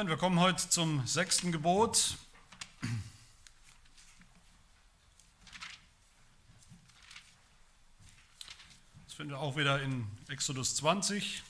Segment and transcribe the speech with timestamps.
[0.00, 2.16] Nein, wir kommen heute zum sechsten Gebot.
[9.04, 11.42] Das finden wir auch wieder in Exodus 20,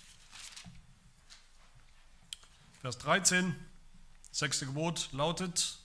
[2.81, 3.55] Vers 13.
[4.31, 5.79] Das sechste Gebot lautet,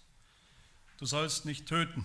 [0.98, 2.04] du sollst nicht töten.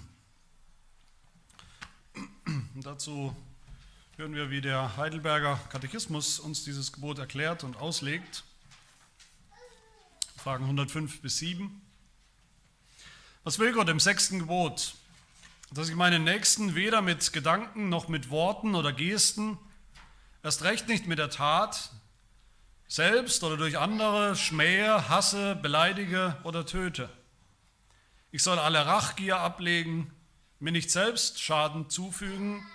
[2.45, 3.35] Und dazu
[4.19, 8.45] hören wir, wie der Heidelberger Katechismus uns dieses Gebot erklärt und auslegt.
[10.43, 11.83] Fragen 105 bis 7.
[13.45, 14.95] Was will Gott im sechsten Gebot?
[15.71, 19.59] Dass ich meinen Nächsten weder mit Gedanken noch mit Worten oder Gesten,
[20.43, 21.91] erst recht nicht mit der Tat,
[22.89, 27.11] selbst oder durch andere schmähe, hasse, beleidige oder töte.
[28.31, 30.11] Ich soll alle Rachgier ablegen,
[30.59, 32.67] mir nicht selbst Schaden zufügen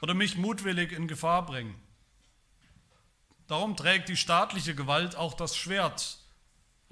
[0.00, 1.74] oder mich mutwillig in Gefahr bringen.
[3.48, 6.21] Darum trägt die staatliche Gewalt auch das Schwert,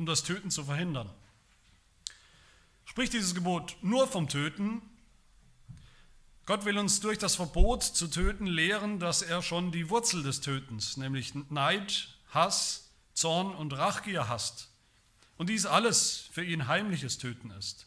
[0.01, 1.11] um das Töten zu verhindern.
[2.87, 4.81] Spricht dieses Gebot nur vom Töten?
[6.47, 10.41] Gott will uns durch das Verbot zu töten lehren, dass er schon die Wurzel des
[10.41, 14.71] Tötens, nämlich Neid, Hass, Zorn und Rachgier hasst.
[15.37, 17.87] Und dies alles für ihn heimliches Töten ist.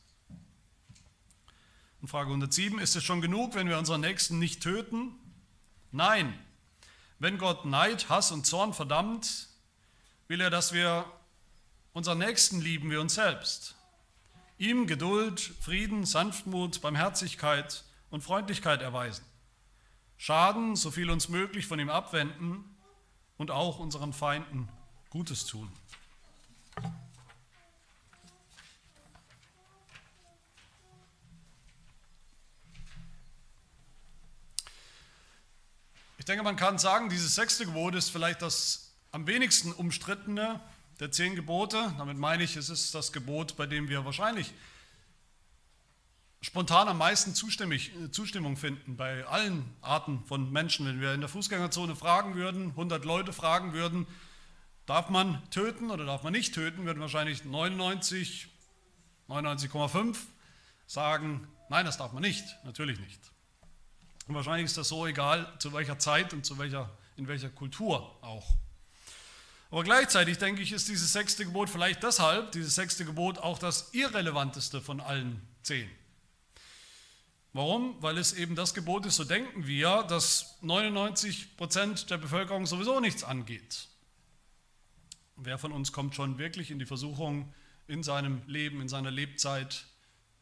[1.99, 5.15] Und Frage 107, ist es schon genug, wenn wir unseren Nächsten nicht töten?
[5.91, 6.31] Nein.
[7.17, 9.47] Wenn Gott Neid, Hass und Zorn verdammt,
[10.27, 11.11] will er, dass wir
[11.93, 13.75] unseren Nächsten lieben wie uns selbst.
[14.57, 19.23] Ihm Geduld, Frieden, Sanftmut, Barmherzigkeit und Freundlichkeit erweisen.
[20.17, 22.63] Schaden, so viel uns möglich, von ihm abwenden
[23.37, 24.69] und auch unseren Feinden
[25.09, 25.71] Gutes tun.
[36.17, 40.61] Ich denke, man kann sagen, dieses sechste Gebot ist vielleicht das am wenigsten umstrittene
[41.03, 41.93] der zehn Gebote.
[41.97, 44.53] Damit meine ich, es ist das Gebot, bei dem wir wahrscheinlich
[46.39, 50.85] spontan am meisten Zustimmung finden bei allen Arten von Menschen.
[50.85, 54.07] Wenn wir in der Fußgängerzone fragen würden, 100 Leute fragen würden,
[54.85, 58.47] darf man töten oder darf man nicht töten, würden wahrscheinlich 99,
[59.27, 60.15] 99,5
[60.87, 63.19] sagen, nein, das darf man nicht, natürlich nicht.
[64.29, 68.15] Und wahrscheinlich ist das so egal, zu welcher Zeit und zu welcher, in welcher Kultur
[68.23, 68.55] auch.
[69.73, 73.91] Aber gleichzeitig denke ich, ist dieses sechste Gebot vielleicht deshalb, dieses sechste Gebot auch das
[73.91, 75.89] irrelevanteste von allen zehn.
[77.53, 77.99] Warum?
[77.99, 82.99] Weil es eben das Gebot ist, so denken wir, dass 99 Prozent der Bevölkerung sowieso
[82.99, 83.87] nichts angeht.
[85.37, 87.51] Wer von uns kommt schon wirklich in die Versuchung,
[87.87, 89.85] in seinem Leben, in seiner Lebzeit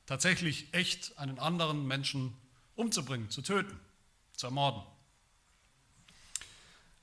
[0.07, 2.35] tatsächlich echt einen anderen Menschen
[2.75, 3.79] umzubringen, zu töten,
[4.35, 4.83] zu ermorden.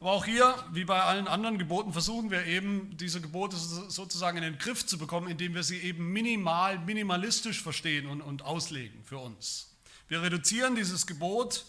[0.00, 4.44] Aber auch hier, wie bei allen anderen Geboten, versuchen wir eben, diese Gebote sozusagen in
[4.44, 9.19] den Griff zu bekommen, indem wir sie eben minimal, minimalistisch verstehen und, und auslegen für
[9.19, 9.76] uns.
[10.06, 11.64] Wir reduzieren dieses Gebot,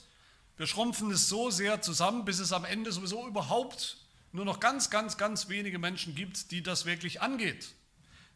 [0.57, 3.97] wir schrumpfen es so sehr zusammen, bis es am Ende sowieso überhaupt
[4.31, 7.73] nur noch ganz, ganz, ganz wenige Menschen gibt, die das wirklich angeht,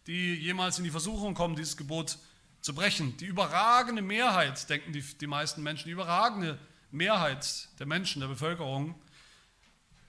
[0.07, 2.17] die jemals in die Versuchung kommen, dieses Gebot
[2.61, 3.15] zu brechen.
[3.17, 6.57] Die überragende Mehrheit, denken die, die meisten Menschen, die überragende
[6.89, 8.95] Mehrheit der Menschen, der Bevölkerung,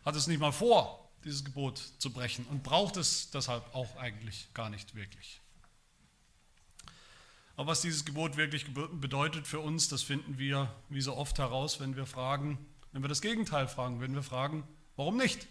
[0.05, 4.49] hat es nicht mal vor, dieses Gebot zu brechen und braucht es deshalb auch eigentlich
[4.55, 5.41] gar nicht wirklich.
[7.57, 11.81] Aber was dieses Gebot wirklich bedeutet für uns, das finden wir wie so oft heraus,
[11.81, 12.59] wenn wir fragen,
[12.93, 14.67] wenn wir das Gegenteil fragen, wenn wir fragen,
[14.97, 15.47] warum nicht?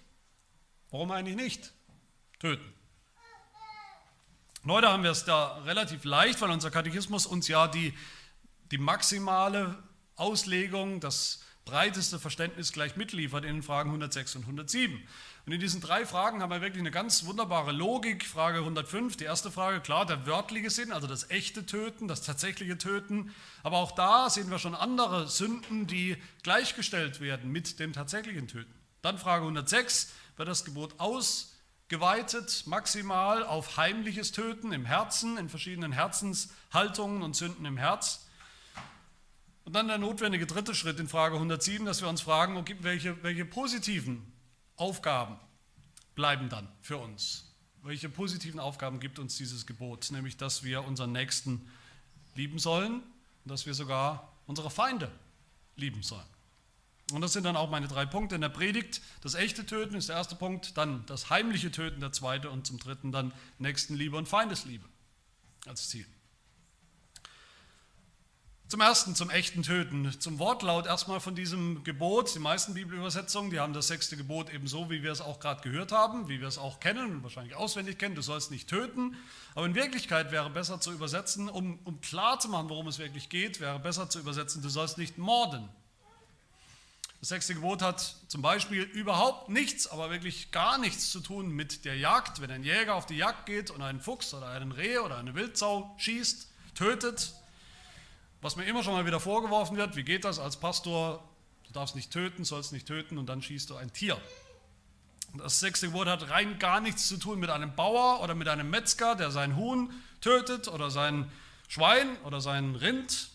[0.92, 1.74] Warum eigentlich nicht
[2.40, 2.74] töten?
[4.66, 7.94] Heute haben wir es da relativ leicht, weil unser Katechismus uns ja die,
[8.72, 9.81] die maximale
[10.16, 15.01] Auslegung, das breiteste Verständnis gleich mitliefert in den Fragen 106 und 107.
[15.46, 18.25] Und in diesen drei Fragen haben wir wirklich eine ganz wunderbare Logik.
[18.25, 22.78] Frage 105, die erste Frage, klar, der wörtliche Sinn, also das echte Töten, das tatsächliche
[22.78, 23.34] Töten.
[23.63, 28.74] Aber auch da sehen wir schon andere Sünden, die gleichgestellt werden mit dem tatsächlichen Töten.
[29.01, 31.53] Dann Frage 106, wird das Gebot aus
[31.90, 38.25] geweitet maximal auf heimliches Töten im Herzen, in verschiedenen Herzenshaltungen und Sünden im Herz.
[39.65, 43.21] Und dann der notwendige dritte Schritt in Frage 107, dass wir uns fragen, okay, welche,
[43.24, 44.31] welche positiven
[44.75, 45.38] Aufgaben
[46.15, 47.50] bleiben dann für uns?
[47.81, 50.12] Welche positiven Aufgaben gibt uns dieses Gebot?
[50.12, 51.69] Nämlich, dass wir unseren Nächsten
[52.36, 55.12] lieben sollen und dass wir sogar unsere Feinde
[55.75, 56.25] lieben sollen.
[57.12, 59.01] Und das sind dann auch meine drei Punkte in der Predigt.
[59.21, 62.80] Das echte Töten ist der erste Punkt, dann das heimliche Töten der zweite und zum
[62.80, 64.88] dritten dann Nächstenliebe und Feindesliebe
[65.66, 66.06] als Ziel.
[68.74, 70.20] Zum ersten, zum echten Töten.
[70.20, 72.34] Zum Wortlaut erstmal von diesem Gebot.
[72.34, 75.62] Die meisten Bibelübersetzungen, die haben das sechste Gebot eben so, wie wir es auch gerade
[75.62, 78.16] gehört haben, wie wir es auch kennen wahrscheinlich auswendig kennen.
[78.16, 79.16] Du sollst nicht töten.
[79.54, 83.30] Aber in Wirklichkeit wäre besser zu übersetzen, um, um klar zu machen, worum es wirklich
[83.30, 85.69] geht, wäre besser zu übersetzen, du sollst nicht morden.
[87.19, 91.86] Das sechste Gebot hat zum Beispiel überhaupt nichts, aber wirklich gar nichts zu tun mit
[91.86, 92.42] der Jagd.
[92.42, 95.36] Wenn ein Jäger auf die Jagd geht und einen Fuchs oder einen Reh oder eine
[95.36, 97.36] Wildsau schießt, tötet,
[98.44, 101.24] was mir immer schon mal wieder vorgeworfen wird, wie geht das als Pastor?
[101.66, 104.22] Du darfst nicht töten, sollst nicht töten und dann schießt du ein Tier.
[105.38, 108.69] Das sechste Gebot hat rein gar nichts zu tun mit einem Bauer oder mit einem
[108.69, 111.31] Metzger, der sein Huhn tötet oder sein
[111.69, 113.30] Schwein oder sein Rind.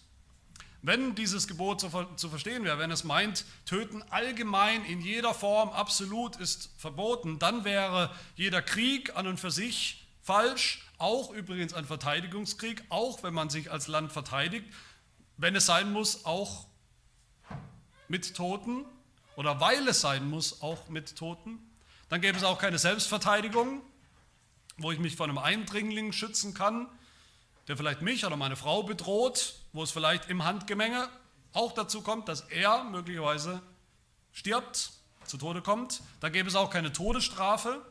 [0.82, 5.70] Wenn dieses Gebot zu, zu verstehen wäre, wenn es meint, töten allgemein in jeder Form
[5.70, 11.86] absolut ist verboten, dann wäre jeder Krieg an und für sich falsch, auch übrigens ein
[11.86, 14.66] Verteidigungskrieg, auch wenn man sich als Land verteidigt,
[15.38, 16.66] wenn es sein muss, auch
[18.08, 18.84] mit Toten
[19.36, 21.58] oder weil es sein muss, auch mit Toten.
[22.08, 23.80] Dann gäbe es auch keine Selbstverteidigung,
[24.76, 26.88] wo ich mich vor einem Eindringling schützen kann,
[27.68, 31.08] der vielleicht mich oder meine Frau bedroht, wo es vielleicht im Handgemenge
[31.52, 33.62] auch dazu kommt, dass er möglicherweise
[34.32, 34.92] stirbt,
[35.24, 36.02] zu Tode kommt.
[36.20, 37.84] Da gäbe es auch keine Todesstrafe.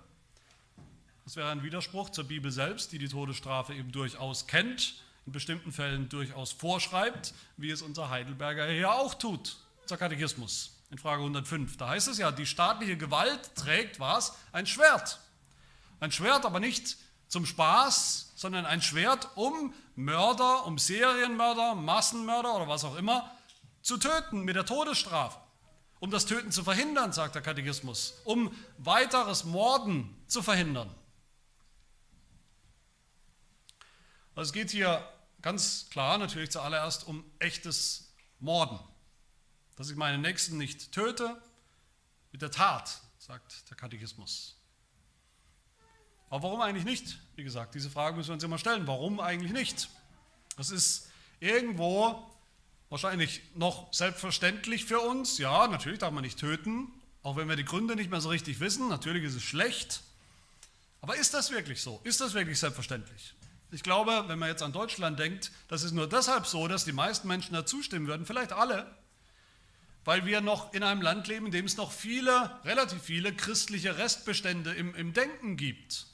[1.23, 4.95] Das wäre ein Widerspruch zur Bibel selbst, die die Todesstrafe eben durchaus kennt
[5.27, 10.97] in bestimmten Fällen durchaus vorschreibt, wie es unser Heidelberger hier auch tut, unser Katechismus in
[10.97, 11.75] Frage 105.
[11.75, 14.35] Da heißt es ja, die staatliche Gewalt trägt was?
[14.53, 15.19] Ein Schwert.
[15.99, 16.95] Ein Schwert, aber nicht
[17.27, 23.29] zum Spaß, sondern ein Schwert, um Mörder, um Serienmörder, Massenmörder oder was auch immer
[23.81, 25.37] zu töten mit der Todesstrafe.
[25.99, 30.89] Um das Töten zu verhindern, sagt der Katechismus, um weiteres Morden zu verhindern.
[34.35, 35.03] Also es geht hier
[35.41, 38.79] ganz klar natürlich zuallererst um echtes Morden.
[39.75, 41.41] Dass ich meinen Nächsten nicht töte
[42.31, 44.55] mit der Tat, sagt der Katechismus.
[46.29, 47.19] Aber warum eigentlich nicht?
[47.35, 48.85] Wie gesagt, diese Frage müssen wir uns immer stellen.
[48.87, 49.89] Warum eigentlich nicht?
[50.57, 51.09] Das ist
[51.39, 52.29] irgendwo
[52.89, 55.37] wahrscheinlich noch selbstverständlich für uns.
[55.37, 56.91] Ja, natürlich darf man nicht töten,
[57.23, 58.89] auch wenn wir die Gründe nicht mehr so richtig wissen.
[58.89, 60.01] Natürlich ist es schlecht.
[61.01, 62.01] Aber ist das wirklich so?
[62.03, 63.33] Ist das wirklich selbstverständlich?
[63.69, 66.93] Ich glaube, wenn man jetzt an Deutschland denkt, das ist nur deshalb so, dass die
[66.93, 68.95] meisten Menschen da zustimmen würden, vielleicht alle,
[70.05, 73.97] weil wir noch in einem Land leben, in dem es noch viele, relativ viele christliche
[73.97, 76.07] Restbestände im, im Denken gibt.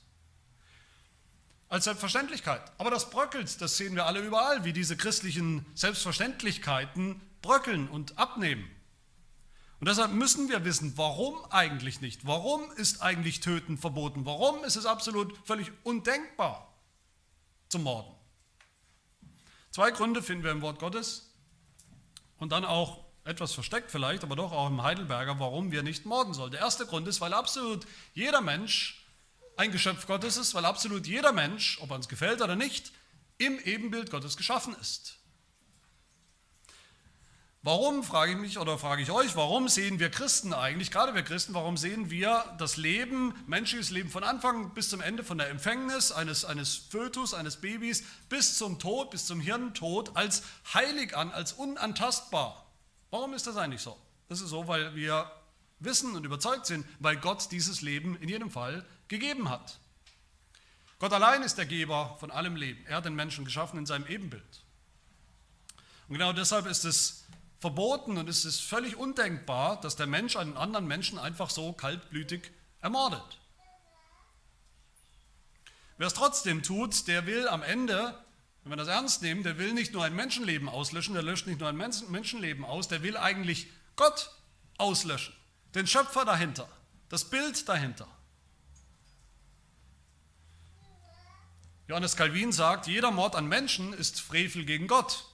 [1.70, 2.72] Als Selbstverständlichkeit.
[2.80, 8.68] Aber das bröckelt, das sehen wir alle überall, wie diese christlichen Selbstverständlichkeiten bröckeln und abnehmen.
[9.80, 12.26] Und deshalb müssen wir wissen, warum eigentlich nicht?
[12.26, 14.26] Warum ist eigentlich Töten verboten?
[14.26, 16.73] Warum ist es absolut völlig undenkbar?
[17.74, 18.14] Zum Morden.
[19.72, 21.34] Zwei Gründe finden wir im Wort Gottes
[22.38, 26.36] und dann auch etwas versteckt vielleicht, aber doch auch im Heidelberger, warum wir nicht morden
[26.36, 26.52] sollen.
[26.52, 29.08] Der erste Grund ist, weil absolut jeder Mensch
[29.58, 32.92] ein Geschöpf Gottes ist, weil absolut jeder Mensch, ob er uns gefällt oder nicht,
[33.40, 35.18] im Ebenbild Gottes geschaffen ist.
[37.66, 41.24] Warum, frage ich mich oder frage ich euch, warum sehen wir Christen eigentlich, gerade wir
[41.24, 45.50] Christen, warum sehen wir das Leben, menschliches Leben von Anfang bis zum Ende, von der
[45.50, 50.44] Empfängnis eines, eines Fötus, eines Babys bis zum Tod, bis zum Hirntod als
[50.74, 52.70] heilig an, als unantastbar?
[53.12, 53.98] Warum ist das eigentlich so?
[54.28, 55.32] Das ist so, weil wir
[55.80, 59.80] wissen und überzeugt sind, weil Gott dieses Leben in jedem Fall gegeben hat.
[61.00, 62.86] Gott allein ist der Geber von allem Leben.
[62.88, 64.66] Er hat den Menschen geschaffen in seinem Ebenbild.
[66.10, 67.24] Und genau deshalb ist es
[67.64, 72.52] verboten und es ist völlig undenkbar, dass der Mensch einen anderen Menschen einfach so kaltblütig
[72.82, 73.40] ermordet.
[75.98, 78.22] Wer es trotzdem tut, der will am Ende,
[78.64, 81.62] wenn wir das ernst nehmen, der will nicht nur ein Menschenleben auslöschen, der löscht nicht
[81.62, 84.32] nur ein Menschenleben aus, der will eigentlich Gott
[84.78, 85.34] auslöschen,
[85.74, 86.68] den Schöpfer dahinter,
[87.08, 88.10] das Bild dahinter.
[91.88, 95.33] Johannes Calvin sagt, jeder Mord an Menschen ist Frevel gegen Gott.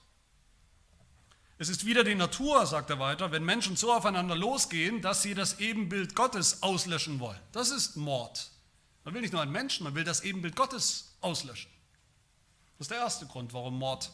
[1.62, 5.34] Es ist wieder die Natur, sagt er weiter, wenn Menschen so aufeinander losgehen, dass sie
[5.34, 7.40] das Ebenbild Gottes auslöschen wollen.
[7.52, 8.50] Das ist Mord.
[9.04, 11.70] Man will nicht nur einen Menschen, man will das Ebenbild Gottes auslöschen.
[12.78, 14.10] Das ist der erste Grund, warum Mord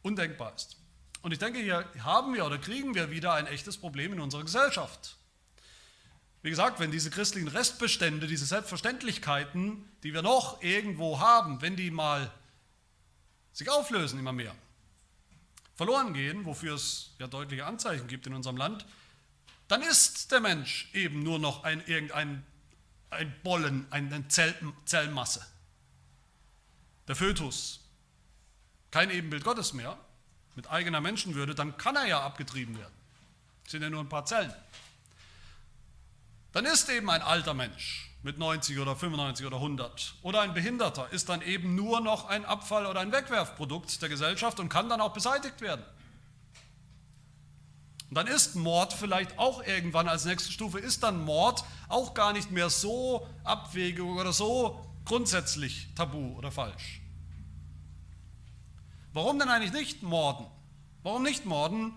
[0.00, 0.78] undenkbar ist.
[1.20, 4.44] Und ich denke, hier haben wir oder kriegen wir wieder ein echtes Problem in unserer
[4.44, 5.18] Gesellschaft.
[6.40, 11.90] Wie gesagt, wenn diese christlichen Restbestände, diese Selbstverständlichkeiten, die wir noch irgendwo haben, wenn die
[11.90, 12.32] mal
[13.52, 14.54] sich auflösen immer mehr,
[15.78, 18.84] verloren gehen, wofür es ja deutliche Anzeichen gibt in unserem Land,
[19.68, 22.44] dann ist der Mensch eben nur noch ein, irgendein
[23.10, 24.54] ein Bollen, eine Zell,
[24.84, 25.46] Zellmasse.
[27.06, 27.80] Der Fötus.
[28.90, 29.98] Kein Ebenbild Gottes mehr.
[30.56, 32.92] mit eigener Menschenwürde, dann kann er ja abgetrieben werden.
[33.62, 34.52] Das sind ja nur ein paar Zellen.
[36.50, 41.08] Dann ist eben ein alter Mensch mit 90 oder 95 oder 100 oder ein Behinderter
[41.12, 45.00] ist dann eben nur noch ein Abfall oder ein Wegwerfprodukt der Gesellschaft und kann dann
[45.00, 45.82] auch beseitigt werden.
[48.10, 52.34] Und dann ist Mord vielleicht auch irgendwann als nächste Stufe, ist dann Mord auch gar
[52.34, 57.00] nicht mehr so abwegig oder so grundsätzlich tabu oder falsch.
[59.14, 60.44] Warum denn eigentlich nicht morden?
[61.02, 61.94] Warum nicht morden?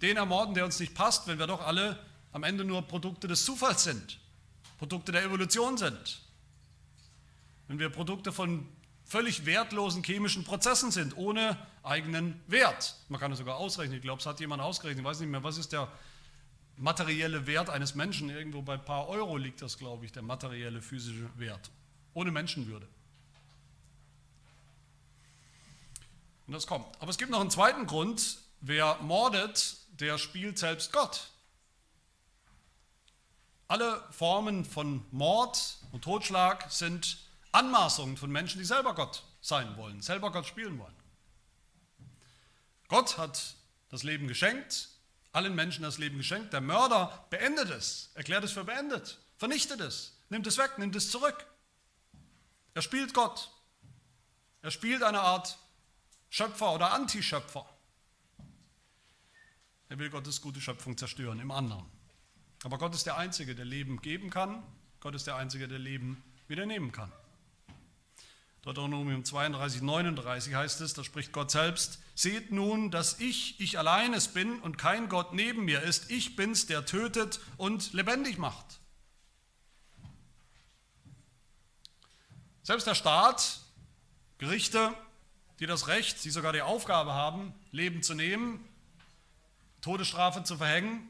[0.00, 1.98] Den ermorden, der uns nicht passt, wenn wir doch alle
[2.30, 4.20] am Ende nur Produkte des Zufalls sind,
[4.78, 6.20] Produkte der Evolution sind.
[7.66, 8.66] Wenn wir Produkte von
[9.04, 12.96] völlig wertlosen chemischen Prozessen sind, ohne eigenen Wert.
[13.08, 13.96] Man kann es sogar ausrechnen.
[13.96, 15.00] Ich glaube, es hat jemand ausgerechnet.
[15.00, 15.90] Ich weiß nicht mehr, was ist der
[16.76, 18.30] materielle Wert eines Menschen?
[18.30, 21.70] Irgendwo bei ein paar Euro liegt das, glaube ich, der materielle physische Wert.
[22.14, 22.86] Ohne Menschenwürde.
[26.46, 26.86] Und das kommt.
[27.00, 28.38] Aber es gibt noch einen zweiten Grund.
[28.60, 31.30] Wer mordet, der spielt selbst Gott.
[33.68, 37.18] Alle Formen von Mord und Totschlag sind
[37.52, 40.96] Anmaßungen von Menschen, die selber Gott sein wollen, selber Gott spielen wollen.
[42.88, 43.56] Gott hat
[43.90, 44.88] das Leben geschenkt,
[45.32, 46.54] allen Menschen das Leben geschenkt.
[46.54, 51.10] Der Mörder beendet es, erklärt es für beendet, vernichtet es, nimmt es weg, nimmt es
[51.10, 51.46] zurück.
[52.72, 53.50] Er spielt Gott.
[54.62, 55.58] Er spielt eine Art
[56.30, 57.68] Schöpfer oder Antischöpfer.
[59.90, 61.97] Er will Gottes gute Schöpfung zerstören im anderen.
[62.64, 64.62] Aber Gott ist der Einzige, der Leben geben kann.
[65.00, 67.12] Gott ist der Einzige, der Leben wieder nehmen kann.
[68.62, 74.28] Deuteronomium 32, 39 heißt es, da spricht Gott selbst, seht nun, dass ich, ich alleines
[74.28, 76.10] bin und kein Gott neben mir ist.
[76.10, 78.80] Ich bin's, der tötet und lebendig macht.
[82.62, 83.60] Selbst der Staat,
[84.36, 84.92] Gerichte,
[85.60, 88.62] die das Recht, die sogar die Aufgabe haben, Leben zu nehmen,
[89.80, 91.08] Todesstrafe zu verhängen,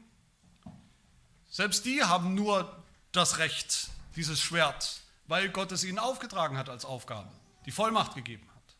[1.49, 6.85] selbst die haben nur das Recht, dieses Schwert, weil Gott es ihnen aufgetragen hat als
[6.85, 7.29] Aufgabe
[7.65, 8.75] die Vollmacht gegeben hat.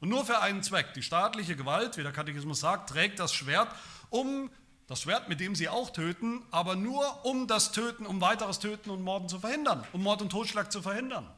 [0.00, 0.94] Und nur für einen Zweck.
[0.94, 3.68] Die staatliche Gewalt, wie der Katechismus sagt, trägt das Schwert,
[4.10, 4.50] um
[4.86, 8.90] das Schwert, mit dem sie auch töten, aber nur um das Töten, um weiteres Töten
[8.90, 11.28] und Morden zu verhindern, um Mord und Totschlag zu verhindern.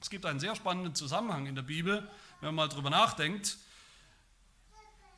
[0.00, 2.08] Es gibt einen sehr spannenden Zusammenhang in der Bibel,
[2.40, 3.56] wenn man mal drüber nachdenkt,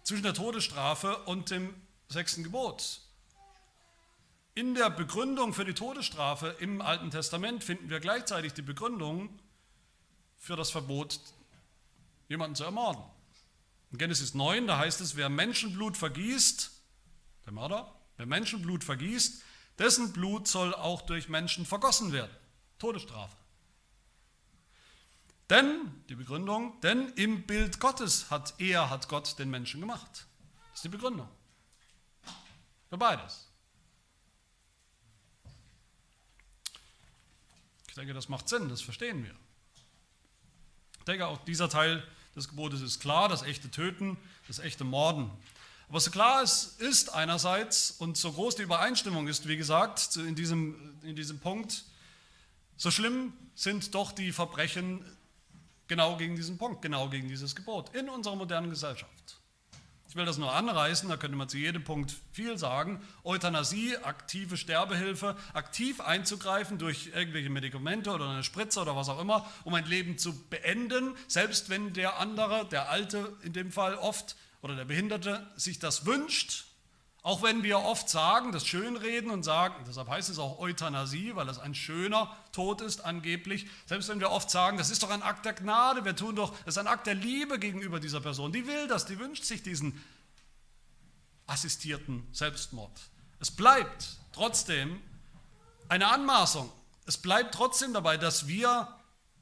[0.05, 1.75] zwischen der Todesstrafe und dem
[2.09, 3.01] sechsten Gebot.
[4.55, 9.39] In der Begründung für die Todesstrafe im Alten Testament finden wir gleichzeitig die Begründung
[10.37, 11.21] für das Verbot,
[12.29, 13.03] jemanden zu ermorden.
[13.93, 16.73] In Genesis 9, da heißt es, wer Menschenblut vergießt,
[17.47, 19.43] der Mörder, wer Menschenblut vergießt,
[19.79, 22.35] dessen Blut soll auch durch Menschen vergossen werden.
[22.79, 23.37] Todesstrafe.
[25.49, 30.27] Denn, die Begründung, denn im Bild Gottes hat er, hat Gott den Menschen gemacht.
[30.71, 31.29] Das ist die Begründung.
[32.89, 33.49] Für beides.
[37.99, 39.35] denke, das macht Sinn, das verstehen wir.
[40.99, 42.03] Ich denke, auch dieser Teil
[42.37, 44.17] des Gebotes ist klar, das echte Töten,
[44.47, 45.31] das echte Morden.
[45.89, 50.35] Aber so klar es ist einerseits und so groß die Übereinstimmung ist, wie gesagt, in
[50.35, 51.85] diesem, in diesem Punkt,
[52.77, 55.05] so schlimm sind doch die Verbrechen
[55.89, 59.38] genau gegen diesen Punkt, genau gegen dieses Gebot in unserer modernen Gesellschaft.
[60.09, 63.03] Ich will das nur anreißen, da könnte man zu jedem Punkt viel sagen.
[63.25, 69.47] Euthanasie, aktive Sterbehilfe, aktiv einzugreifen durch irgendwelche Medikamente oder eine Spritze oder was auch immer,
[69.65, 74.37] um ein Leben zu beenden, selbst wenn der andere, der Alte in dem Fall oft
[74.63, 76.68] oder der Behinderte, sich das wünscht.
[77.29, 81.45] Auch wenn wir oft sagen, das Schönreden und sagen, deshalb heißt es auch Euthanasie, weil
[81.45, 85.23] das ein schöner Tod ist angeblich, selbst wenn wir oft sagen, das ist doch ein
[85.23, 88.51] Akt der Gnade, wir tun doch, das ist ein Akt der Liebe gegenüber dieser Person,
[88.51, 90.03] die will das, die wünscht sich diesen
[91.47, 92.99] assistierten Selbstmord.
[93.41, 94.99] Es bleibt trotzdem
[95.91, 96.73] eine Anmaßung.
[97.05, 98.89] Es bleibt trotzdem dabei, dass wir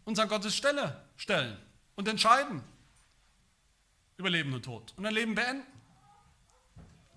[0.04, 1.56] uns an Gottes Stelle stellen
[1.94, 2.64] und entscheiden
[4.16, 5.75] über Leben und Tod und ein Leben beenden.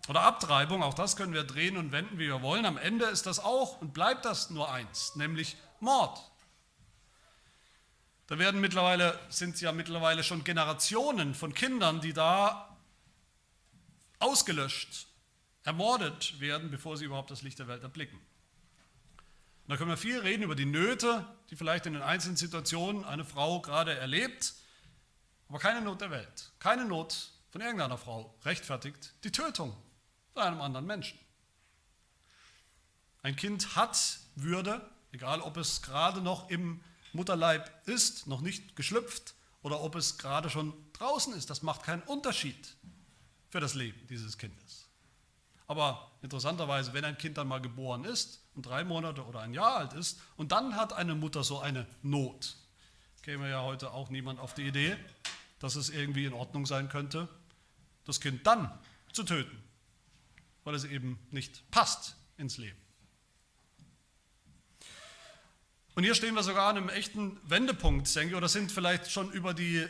[0.09, 2.65] Oder Abtreibung, auch das können wir drehen und wenden, wie wir wollen.
[2.65, 6.19] Am Ende ist das auch und bleibt das nur eins, nämlich Mord.
[8.25, 12.75] Da werden mittlerweile, sind ja mittlerweile schon Generationen von Kindern, die da
[14.17, 15.05] ausgelöscht,
[15.63, 18.17] ermordet werden, bevor sie überhaupt das Licht der Welt erblicken.
[18.17, 23.05] Und da können wir viel reden über die Nöte, die vielleicht in den einzelnen Situationen
[23.05, 24.55] eine Frau gerade erlebt,
[25.49, 29.77] aber keine Not der Welt, keine Not von irgendeiner Frau rechtfertigt die Tötung
[30.39, 31.19] bei einem anderen Menschen.
[33.23, 36.79] Ein Kind hat Würde, egal ob es gerade noch im
[37.11, 41.49] Mutterleib ist, noch nicht geschlüpft oder ob es gerade schon draußen ist.
[41.49, 42.77] Das macht keinen Unterschied
[43.49, 44.87] für das Leben dieses Kindes.
[45.67, 49.75] Aber interessanterweise, wenn ein Kind dann mal geboren ist und drei Monate oder ein Jahr
[49.75, 52.55] alt ist und dann hat eine Mutter so eine Not,
[53.23, 54.95] käme ja heute auch niemand auf die Idee,
[55.59, 57.27] dass es irgendwie in Ordnung sein könnte,
[58.05, 58.71] das Kind dann
[59.11, 59.68] zu töten,
[60.63, 62.79] weil es eben nicht passt ins Leben.
[65.95, 69.31] Und hier stehen wir sogar an einem echten Wendepunkt, denke ich, oder sind vielleicht schon
[69.31, 69.85] über, die,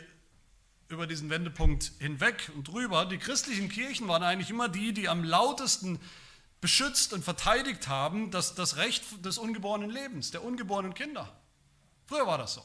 [0.88, 3.06] über diesen Wendepunkt hinweg und drüber.
[3.06, 6.00] Die christlichen Kirchen waren eigentlich immer die, die am lautesten
[6.60, 11.32] beschützt und verteidigt haben, das, das Recht des ungeborenen Lebens, der ungeborenen Kinder.
[12.06, 12.64] Früher war das so.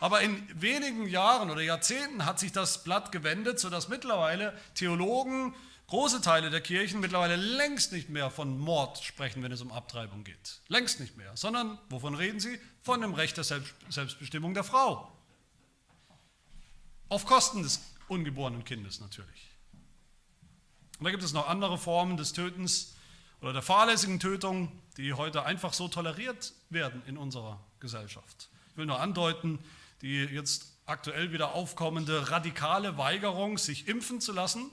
[0.00, 5.54] Aber in wenigen Jahren oder Jahrzehnten hat sich das Blatt gewendet, sodass mittlerweile Theologen,
[5.88, 10.24] große Teile der Kirchen mittlerweile längst nicht mehr von Mord sprechen, wenn es um Abtreibung
[10.24, 10.60] geht.
[10.68, 11.36] Längst nicht mehr.
[11.36, 12.58] Sondern, wovon reden sie?
[12.82, 15.12] Von dem Recht der Selbstbestimmung der Frau.
[17.08, 19.50] Auf Kosten des ungeborenen Kindes natürlich.
[20.98, 22.94] Und da gibt es noch andere Formen des Tötens
[23.40, 28.48] oder der fahrlässigen Tötung, die heute einfach so toleriert werden in unserer Gesellschaft.
[28.70, 29.58] Ich will nur andeuten,
[30.02, 34.70] die jetzt aktuell wieder aufkommende radikale Weigerung, sich impfen zu lassen.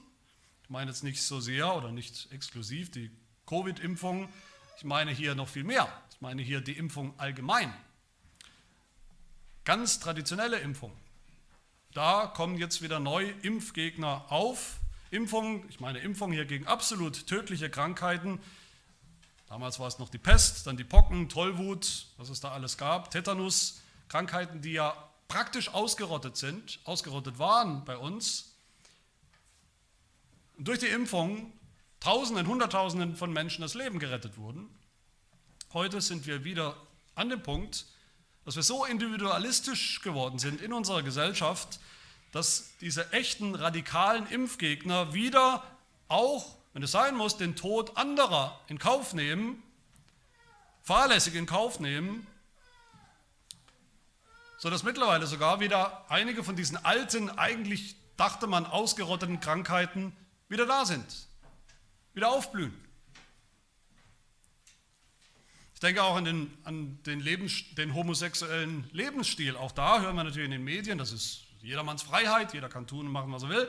[0.64, 3.12] Ich meine jetzt nicht so sehr oder nicht exklusiv die
[3.46, 4.30] Covid-Impfung,
[4.78, 5.88] ich meine hier noch viel mehr.
[6.12, 7.74] Ich meine hier die Impfung allgemein.
[9.66, 10.92] Ganz traditionelle Impfung.
[11.94, 14.80] Da kommen jetzt wieder neu Impfgegner auf.
[15.12, 18.40] Impfung, ich meine Impfung hier gegen absolut tödliche Krankheiten.
[19.48, 23.12] Damals war es noch die Pest, dann die Pocken, Tollwut, was es da alles gab,
[23.12, 24.96] Tetanus, Krankheiten, die ja
[25.28, 28.53] praktisch ausgerottet sind, ausgerottet waren bei uns.
[30.64, 31.52] Und durch die Impfung
[32.00, 34.74] Tausenden, Hunderttausenden von Menschen das Leben gerettet wurden.
[35.74, 36.78] Heute sind wir wieder
[37.16, 37.86] an dem Punkt,
[38.46, 41.82] dass wir so individualistisch geworden sind in unserer Gesellschaft,
[42.32, 45.64] dass diese echten radikalen Impfgegner wieder
[46.08, 49.62] auch, wenn es sein muss, den Tod anderer in Kauf nehmen,
[50.82, 52.26] fahrlässig in Kauf nehmen,
[54.60, 60.16] sodass mittlerweile sogar wieder einige von diesen alten, eigentlich dachte man ausgerotteten Krankheiten
[60.50, 61.06] wieder da sind,
[62.14, 62.74] wieder aufblühen.
[65.74, 69.58] Ich denke auch an den, an den, Lebens, den homosexuellen Lebensstil.
[69.58, 73.08] Auch da hören wir natürlich in den Medien, das ist jedermanns Freiheit, jeder kann tun
[73.08, 73.68] und machen, was er will.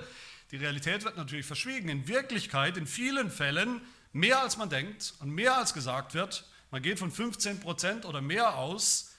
[0.50, 1.88] Die Realität wird natürlich verschwiegen.
[1.88, 3.80] In Wirklichkeit, in vielen Fällen,
[4.12, 8.20] mehr als man denkt und mehr als gesagt wird, man geht von 15 Prozent oder
[8.20, 9.14] mehr aus,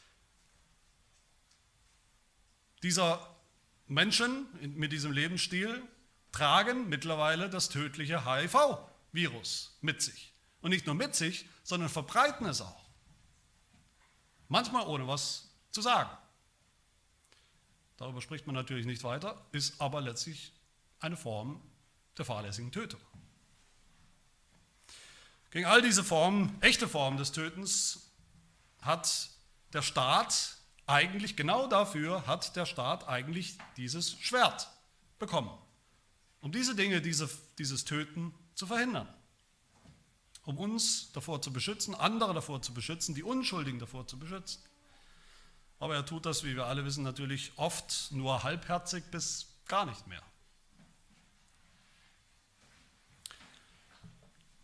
[2.83, 3.35] dieser
[3.87, 5.81] Menschen mit diesem Lebensstil
[6.36, 10.34] tragen mittlerweile das tödliche HIV-Virus mit sich.
[10.62, 12.86] Und nicht nur mit sich, sondern verbreiten es auch.
[14.50, 16.10] Manchmal ohne was zu sagen.
[17.98, 20.52] Darüber spricht man natürlich nicht weiter, ist aber letztlich
[21.00, 21.62] eine Form
[22.17, 23.00] der fahrlässigen Tötung.
[25.52, 28.12] Gegen all diese Formen, echte Formen des Tötens,
[28.82, 29.30] hat
[29.71, 34.69] der Staat eigentlich genau dafür hat der Staat eigentlich dieses Schwert
[35.17, 35.50] bekommen,
[36.45, 37.27] um diese Dinge, diese,
[37.58, 39.12] dieses Töten zu verhindern,
[40.43, 44.62] um uns davor zu beschützen, andere davor zu beschützen, die Unschuldigen davor zu beschützen.
[45.79, 50.05] Aber er tut das, wie wir alle wissen, natürlich oft nur halbherzig bis gar nicht
[50.05, 50.21] mehr.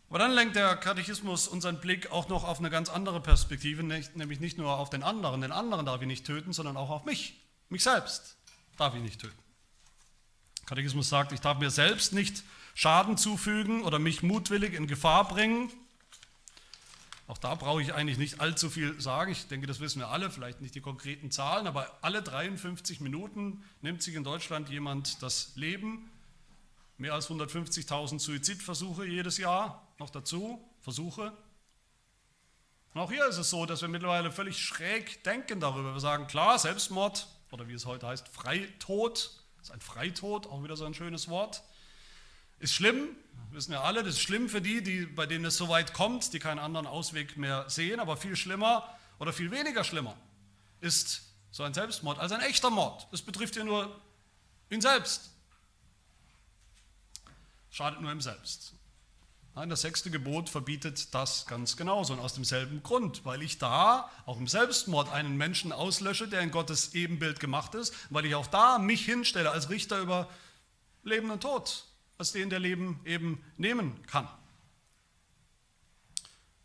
[0.08, 4.38] Aber dann lenkt der Katechismus unseren Blick auch noch auf eine ganz andere Perspektive, nämlich
[4.38, 5.40] nicht nur auf den anderen.
[5.40, 7.42] Den anderen darf ich nicht töten, sondern auch auf mich.
[7.70, 8.36] Mich selbst
[8.76, 9.41] darf ich nicht töten.
[10.72, 15.70] Katechismus sagt, ich darf mir selbst nicht Schaden zufügen oder mich mutwillig in Gefahr bringen.
[17.26, 19.32] Auch da brauche ich eigentlich nicht allzu viel sagen.
[19.32, 23.62] Ich denke, das wissen wir alle, vielleicht nicht die konkreten Zahlen, aber alle 53 Minuten
[23.82, 26.10] nimmt sich in Deutschland jemand das Leben.
[26.96, 31.34] Mehr als 150.000 Suizidversuche jedes Jahr noch dazu, Versuche.
[32.94, 35.92] Und auch hier ist es so, dass wir mittlerweile völlig schräg denken darüber.
[35.92, 40.64] Wir sagen, klar, Selbstmord oder wie es heute heißt, Freitod, das ist ein Freitod, auch
[40.64, 41.62] wieder so ein schönes Wort,
[42.58, 43.10] ist schlimm,
[43.52, 46.32] wissen wir alle, das ist schlimm für die, die, bei denen es so weit kommt,
[46.32, 48.88] die keinen anderen Ausweg mehr sehen, aber viel schlimmer
[49.20, 50.16] oder viel weniger schlimmer
[50.80, 51.22] ist
[51.52, 53.06] so ein Selbstmord als ein echter Mord.
[53.12, 54.00] Es betrifft ja nur
[54.68, 55.30] ihn selbst.
[57.70, 58.74] Schadet nur ihm selbst.
[59.54, 64.10] Nein, das sechste Gebot verbietet das ganz genauso und aus demselben Grund, weil ich da
[64.24, 68.46] auch im Selbstmord einen Menschen auslösche, der in Gottes Ebenbild gemacht ist, weil ich auch
[68.46, 70.30] da mich hinstelle als Richter über
[71.02, 71.84] Leben und Tod,
[72.16, 74.26] als den, der Leben eben nehmen kann.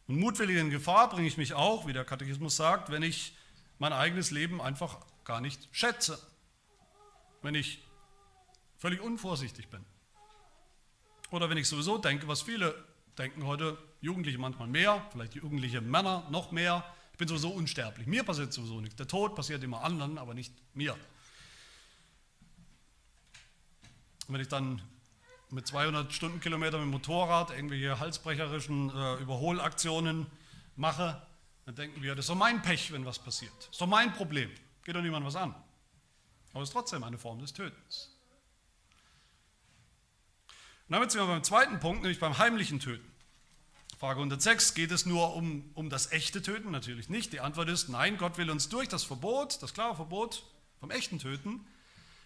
[0.07, 3.35] Und mutwillig in Gefahr bringe ich mich auch, wie der Katechismus sagt, wenn ich
[3.79, 6.17] mein eigenes Leben einfach gar nicht schätze.
[7.43, 7.83] wenn ich
[8.77, 9.85] völlig unvorsichtig bin.
[11.31, 12.73] Oder wenn ich sowieso denke, was viele
[13.17, 18.05] denken heute, Jugendliche manchmal mehr, vielleicht jugendliche Männer noch mehr, ich bin sowieso unsterblich.
[18.05, 18.95] Mir passiert sowieso nichts.
[18.95, 20.93] Der Tod passiert immer anderen, aber nicht mir.
[24.27, 24.81] Und wenn ich dann
[25.49, 30.27] mit 200 Stundenkilometern mit dem Motorrad irgendwelche halsbrecherischen äh, Überholaktionen
[30.75, 31.21] mache,
[31.65, 33.53] dann denken wir, das ist doch mein Pech, wenn was passiert.
[33.59, 34.51] Das ist doch mein Problem.
[34.83, 35.55] Geht doch niemand was an.
[36.53, 38.16] Aber es ist trotzdem eine Form des Tötens.
[40.87, 43.05] Und damit sind wir beim zweiten Punkt, nämlich beim heimlichen Töten.
[43.99, 46.71] Frage 106, geht es nur um, um das echte Töten?
[46.71, 47.33] Natürlich nicht.
[47.33, 50.43] Die Antwort ist, nein, Gott will uns durch das Verbot, das klare Verbot
[50.79, 51.65] vom echten Töten,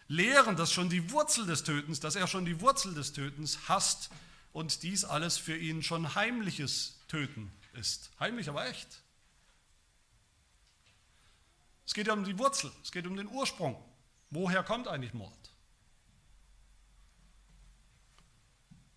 [0.07, 4.09] lehren, dass schon die Wurzel des Tötens, dass er schon die Wurzel des Tötens hasst
[4.51, 8.11] und dies alles für ihn schon heimliches Töten ist.
[8.19, 9.01] Heimlich, aber echt.
[11.85, 13.81] Es geht ja um die Wurzel, es geht um den Ursprung.
[14.29, 15.40] Woher kommt eigentlich Mord?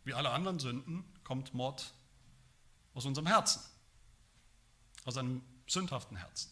[0.04, 1.94] Wie alle anderen Sünden kommt Mord
[2.94, 3.60] aus unserem Herzen,
[5.04, 6.50] aus einem sündhaften Herzen.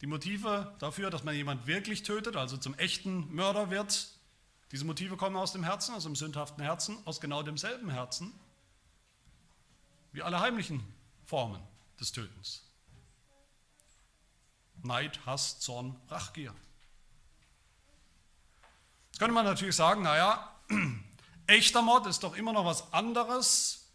[0.00, 4.10] Die Motive dafür, dass man jemand wirklich tötet, also zum echten Mörder wird,
[4.72, 8.32] diese Motive kommen aus dem Herzen, aus dem sündhaften Herzen, aus genau demselben Herzen
[10.14, 10.82] wie alle heimlichen
[11.24, 11.60] Formen
[11.98, 12.62] des Tötens.
[14.82, 16.54] Neid, Hass, Zorn, Rachgier.
[19.06, 20.54] Jetzt könnte man natürlich sagen, naja,
[21.46, 23.92] echter Mord ist doch immer noch was anderes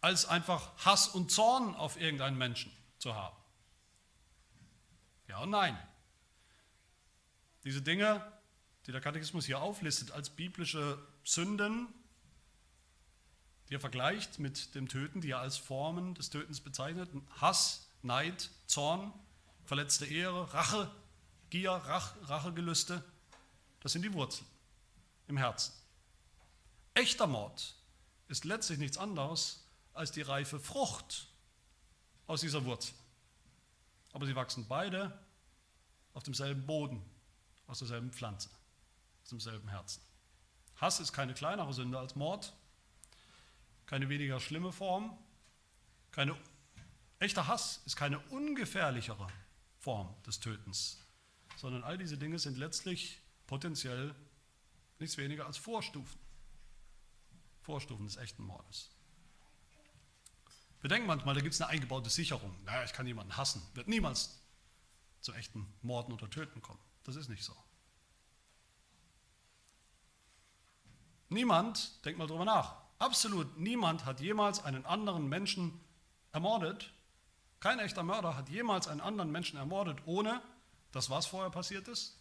[0.00, 3.36] als einfach Hass und Zorn auf irgendeinen Menschen zu haben?
[5.28, 5.78] Ja und nein.
[7.64, 8.24] Diese Dinge,
[8.86, 11.88] die der Katechismus hier auflistet als biblische Sünden,
[13.68, 18.50] die er vergleicht mit dem Töten, die er als Formen des Tötens bezeichnet, Hass, Neid,
[18.66, 19.12] Zorn,
[19.64, 20.90] verletzte Ehre, Rache,
[21.50, 23.04] Gier, Rach, Rachegelüste,
[23.80, 24.46] das sind die Wurzeln
[25.28, 25.79] im Herzen.
[27.00, 27.74] Echter Mord
[28.28, 31.28] ist letztlich nichts anderes als die reife Frucht
[32.26, 32.94] aus dieser Wurzel.
[34.12, 35.18] Aber sie wachsen beide
[36.12, 37.02] auf demselben Boden,
[37.66, 38.50] aus derselben Pflanze,
[39.22, 40.02] aus demselben Herzen.
[40.76, 42.52] Hass ist keine kleinere Sünde als Mord,
[43.86, 45.16] keine weniger schlimme Form,
[46.10, 46.36] keine,
[47.18, 49.26] echter Hass ist keine ungefährlichere
[49.78, 50.98] Form des Tötens,
[51.56, 54.14] sondern all diese Dinge sind letztlich potenziell
[54.98, 56.20] nichts weniger als Vorstufen,
[57.62, 58.90] Vorstufen des echten Mordes.
[60.80, 62.56] Wir denken manchmal, da gibt es eine eingebaute Sicherung.
[62.64, 63.62] Naja, ich kann jemanden hassen.
[63.74, 64.40] Wird niemals
[65.20, 66.80] zu echten Morden oder Töten kommen.
[67.04, 67.54] Das ist nicht so.
[71.28, 75.78] Niemand, denkt mal drüber nach, absolut niemand hat jemals einen anderen Menschen
[76.32, 76.92] ermordet.
[77.60, 80.42] Kein echter Mörder hat jemals einen anderen Menschen ermordet, ohne
[80.92, 82.18] dass was vorher passiert ist?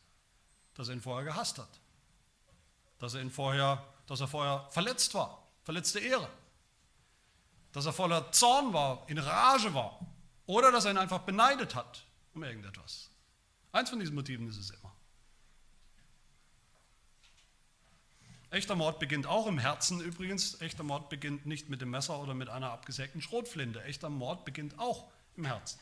[0.76, 1.80] Dass er ihn vorher gehasst hat.
[3.00, 5.44] Dass er, ihn vorher, dass er vorher verletzt war.
[5.64, 6.28] Verletzte Ehre
[7.72, 10.00] dass er voller Zorn war, in Rage war
[10.46, 13.10] oder dass er ihn einfach beneidet hat um irgendetwas.
[13.72, 14.94] Eins von diesen Motiven ist es immer.
[18.52, 20.60] Echter Mord beginnt auch im Herzen übrigens.
[20.62, 23.84] Echter Mord beginnt nicht mit dem Messer oder mit einer abgesägten Schrotflinte.
[23.84, 25.80] Echter Mord beginnt auch im Herzen.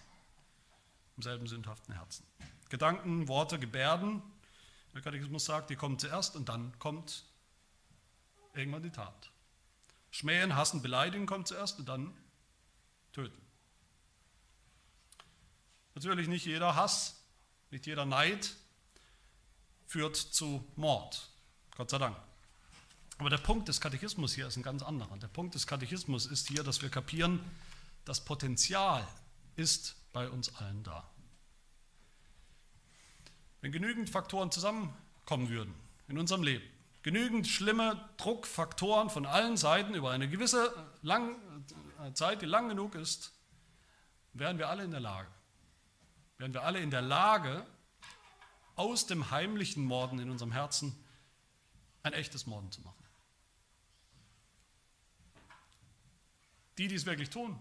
[1.16, 2.26] Im selben sündhaften Herzen.
[2.70, 4.22] Gedanken, Worte, Gebärden,
[4.94, 7.24] der Katechismus sagt, die kommen zuerst und dann kommt
[8.58, 9.32] irgendwann die Tat.
[10.12, 12.14] Schmähen, hassen, beleidigen kommt zuerst und dann
[13.14, 13.42] töten.
[15.96, 17.24] Natürlich nicht jeder Hass,
[17.72, 18.56] nicht jeder Neid
[19.86, 21.30] führt zu Mord.
[21.76, 22.18] Gott sei Dank.
[23.18, 25.18] Aber der Punkt des Katechismus hier ist ein ganz anderer.
[25.18, 27.40] Der Punkt des Katechismus ist hier, dass wir kapieren,
[28.06, 29.08] das Potenzial
[29.56, 31.10] ist bei uns allen da.
[33.62, 35.74] Wenn genügend Faktoren zusammenkommen würden
[36.08, 36.66] in unserem Leben,
[37.08, 41.38] genügend schlimme Druckfaktoren von allen Seiten über eine gewisse lang,
[42.02, 43.32] äh, Zeit, die lang genug ist,
[44.34, 45.32] wären wir alle in der Lage.
[46.38, 47.66] Wären wir alle in der Lage,
[48.76, 51.02] aus dem heimlichen Morden in unserem Herzen
[52.04, 53.06] ein echtes Morden zu machen.
[56.78, 57.58] Die, die es wirklich tun,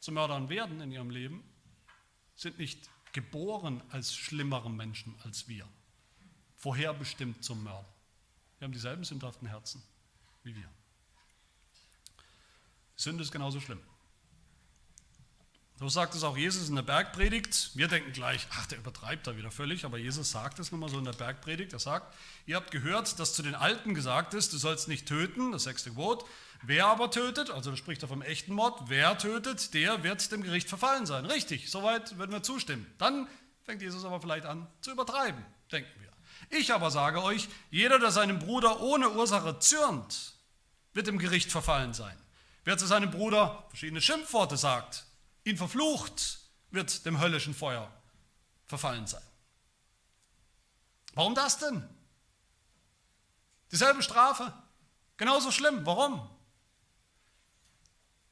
[0.00, 1.44] zu Mördern werden in ihrem Leben,
[2.34, 5.68] sind nicht geboren als schlimmere Menschen als wir,
[6.56, 7.97] vorherbestimmt zum Mörder.
[8.58, 9.82] Wir haben dieselben sündhaften Herzen
[10.42, 10.68] wie wir.
[12.96, 13.80] Die Sünde ist genauso schlimm.
[15.76, 17.70] So sagt es auch Jesus in der Bergpredigt.
[17.74, 20.88] Wir denken gleich, ach, der übertreibt da wieder völlig, aber Jesus sagt es nun mal
[20.88, 21.72] so in der Bergpredigt.
[21.72, 22.12] Er sagt,
[22.46, 25.90] ihr habt gehört, dass zu den Alten gesagt ist, du sollst nicht töten, das sechste
[25.90, 26.24] Gebot.
[26.62, 30.42] Wer aber tötet, also da spricht er vom echten Mord, wer tötet, der wird dem
[30.42, 31.24] Gericht verfallen sein.
[31.26, 32.84] Richtig, soweit würden wir zustimmen.
[32.98, 33.28] Dann
[33.62, 36.07] fängt Jesus aber vielleicht an zu übertreiben, denken wir.
[36.50, 40.34] Ich aber sage euch, jeder, der seinem Bruder ohne Ursache zürnt,
[40.94, 42.16] wird im Gericht verfallen sein.
[42.64, 45.06] Wer zu seinem Bruder verschiedene Schimpfworte sagt,
[45.44, 47.90] ihn verflucht, wird dem höllischen Feuer
[48.66, 49.22] verfallen sein.
[51.14, 51.88] Warum das denn?
[53.72, 54.52] Dieselbe Strafe,
[55.16, 55.84] genauso schlimm.
[55.84, 56.28] Warum?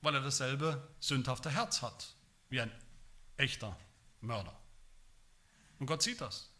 [0.00, 2.14] Weil er dasselbe sündhafte Herz hat
[2.48, 2.70] wie ein
[3.36, 3.76] echter
[4.20, 4.58] Mörder.
[5.78, 6.50] Und Gott sieht das.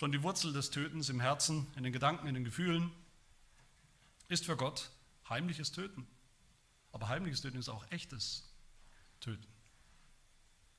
[0.00, 2.90] Schon die Wurzel des Tötens im Herzen, in den Gedanken, in den Gefühlen
[4.28, 4.88] ist für Gott
[5.28, 6.06] heimliches Töten.
[6.90, 8.48] Aber heimliches Töten ist auch echtes
[9.20, 9.46] Töten.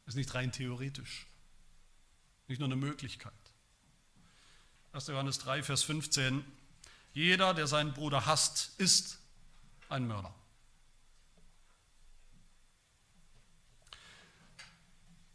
[0.07, 1.27] Ist nicht rein theoretisch,
[2.47, 3.31] nicht nur eine Möglichkeit.
[4.93, 5.05] 1.
[5.05, 6.43] Johannes 3, Vers 15.
[7.13, 9.19] Jeder, der seinen Bruder hasst, ist
[9.87, 10.33] ein Mörder.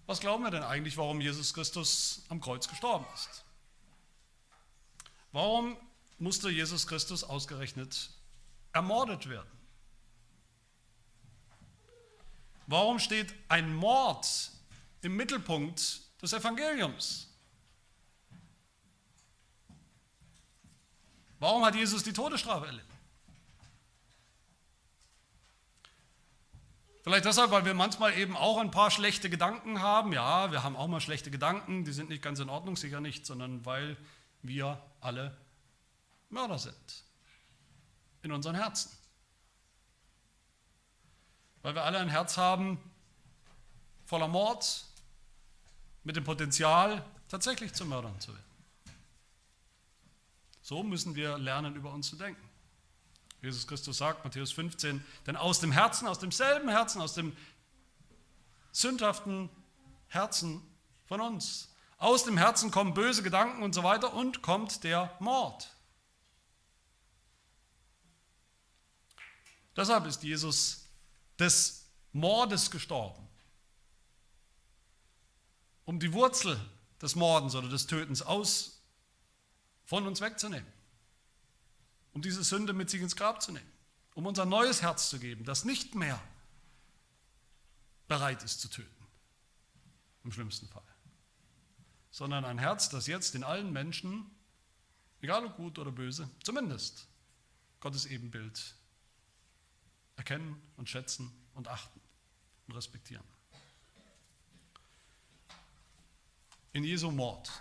[0.06, 3.45] Was glauben wir denn eigentlich, warum Jesus Christus am Kreuz gestorben ist?
[5.36, 5.76] Warum
[6.18, 8.08] musste Jesus Christus ausgerechnet
[8.72, 9.50] ermordet werden?
[12.66, 14.26] Warum steht ein Mord
[15.02, 17.28] im Mittelpunkt des Evangeliums?
[21.38, 22.96] Warum hat Jesus die Todesstrafe erlitten?
[27.02, 30.14] Vielleicht deshalb, weil wir manchmal eben auch ein paar schlechte Gedanken haben.
[30.14, 33.26] Ja, wir haben auch mal schlechte Gedanken, die sind nicht ganz in Ordnung, sicher nicht,
[33.26, 33.98] sondern weil
[34.42, 35.36] wir alle
[36.28, 37.04] Mörder sind
[38.22, 38.90] in unseren Herzen.
[41.62, 42.78] Weil wir alle ein Herz haben
[44.04, 44.84] voller Mord,
[46.04, 48.44] mit dem Potenzial, tatsächlich zu Mördern zu werden.
[50.62, 52.48] So müssen wir lernen, über uns zu denken.
[53.42, 57.36] Jesus Christus sagt, Matthäus 15, denn aus dem Herzen, aus demselben Herzen, aus dem
[58.72, 59.50] sündhaften
[60.08, 60.62] Herzen
[61.06, 65.74] von uns, aus dem Herzen kommen böse Gedanken und so weiter und kommt der Mord.
[69.74, 70.86] Deshalb ist Jesus
[71.38, 73.28] des Mordes gestorben,
[75.84, 76.58] um die Wurzel
[77.00, 78.82] des Mordens oder des Tötens aus
[79.84, 80.72] von uns wegzunehmen.
[82.12, 83.70] Um diese Sünde mit sich ins Grab zu nehmen,
[84.14, 86.20] um uns ein neues Herz zu geben, das nicht mehr
[88.08, 89.06] bereit ist zu töten,
[90.24, 90.82] im schlimmsten Fall,
[92.16, 94.24] sondern ein Herz, das jetzt in allen Menschen,
[95.20, 97.08] egal ob gut oder böse, zumindest
[97.78, 98.74] Gottes Ebenbild
[100.16, 102.00] erkennen und schätzen und achten
[102.68, 103.22] und respektieren.
[106.72, 107.52] In Jesu Mord,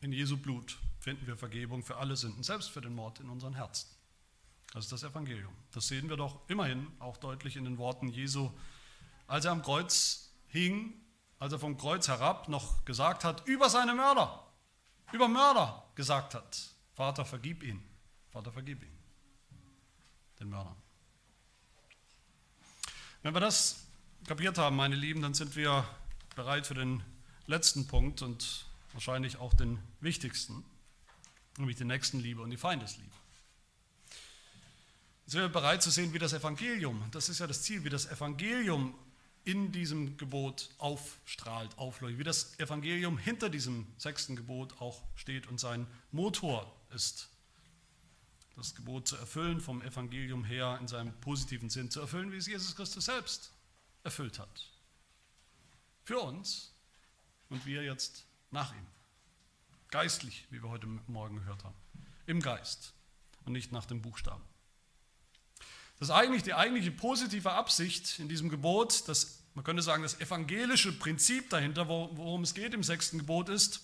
[0.00, 3.52] in Jesu Blut finden wir Vergebung für alle Sünden, selbst für den Mord in unseren
[3.52, 3.90] Herzen.
[4.72, 5.52] Das ist das Evangelium.
[5.72, 8.50] Das sehen wir doch immerhin auch deutlich in den Worten Jesu,
[9.26, 10.94] als er am Kreuz hing,
[11.42, 14.46] als er vom Kreuz herab noch gesagt hat, über seine Mörder,
[15.10, 16.56] über Mörder gesagt hat,
[16.94, 17.82] Vater, vergib ihn,
[18.30, 18.96] Vater, vergib ihn,
[20.38, 20.76] den Mördern.
[23.22, 23.84] Wenn wir das
[24.24, 25.84] kapiert haben, meine Lieben, dann sind wir
[26.36, 27.02] bereit für den
[27.48, 30.64] letzten Punkt und wahrscheinlich auch den wichtigsten
[31.58, 33.10] nämlich die Nächstenliebe und die Feindesliebe.
[35.24, 37.90] Jetzt sind wir bereit zu sehen, wie das Evangelium, das ist ja das Ziel, wie
[37.90, 38.94] das Evangelium
[39.44, 45.58] in diesem Gebot aufstrahlt, aufleuchtet, wie das Evangelium hinter diesem sechsten Gebot auch steht und
[45.58, 47.28] sein Motor ist.
[48.56, 52.46] Das Gebot zu erfüllen vom Evangelium her in seinem positiven Sinn, zu erfüllen, wie es
[52.46, 53.52] Jesus Christus selbst
[54.04, 54.70] erfüllt hat.
[56.04, 56.74] Für uns
[57.48, 58.86] und wir jetzt nach ihm.
[59.88, 61.76] Geistlich, wie wir heute Morgen gehört haben.
[62.26, 62.92] Im Geist
[63.44, 64.42] und nicht nach dem Buchstaben.
[66.02, 70.20] Das ist eigentlich die eigentliche positive Absicht in diesem Gebot, das, man könnte sagen, das
[70.20, 73.82] evangelische Prinzip dahinter, worum es geht im sechsten Gebot ist,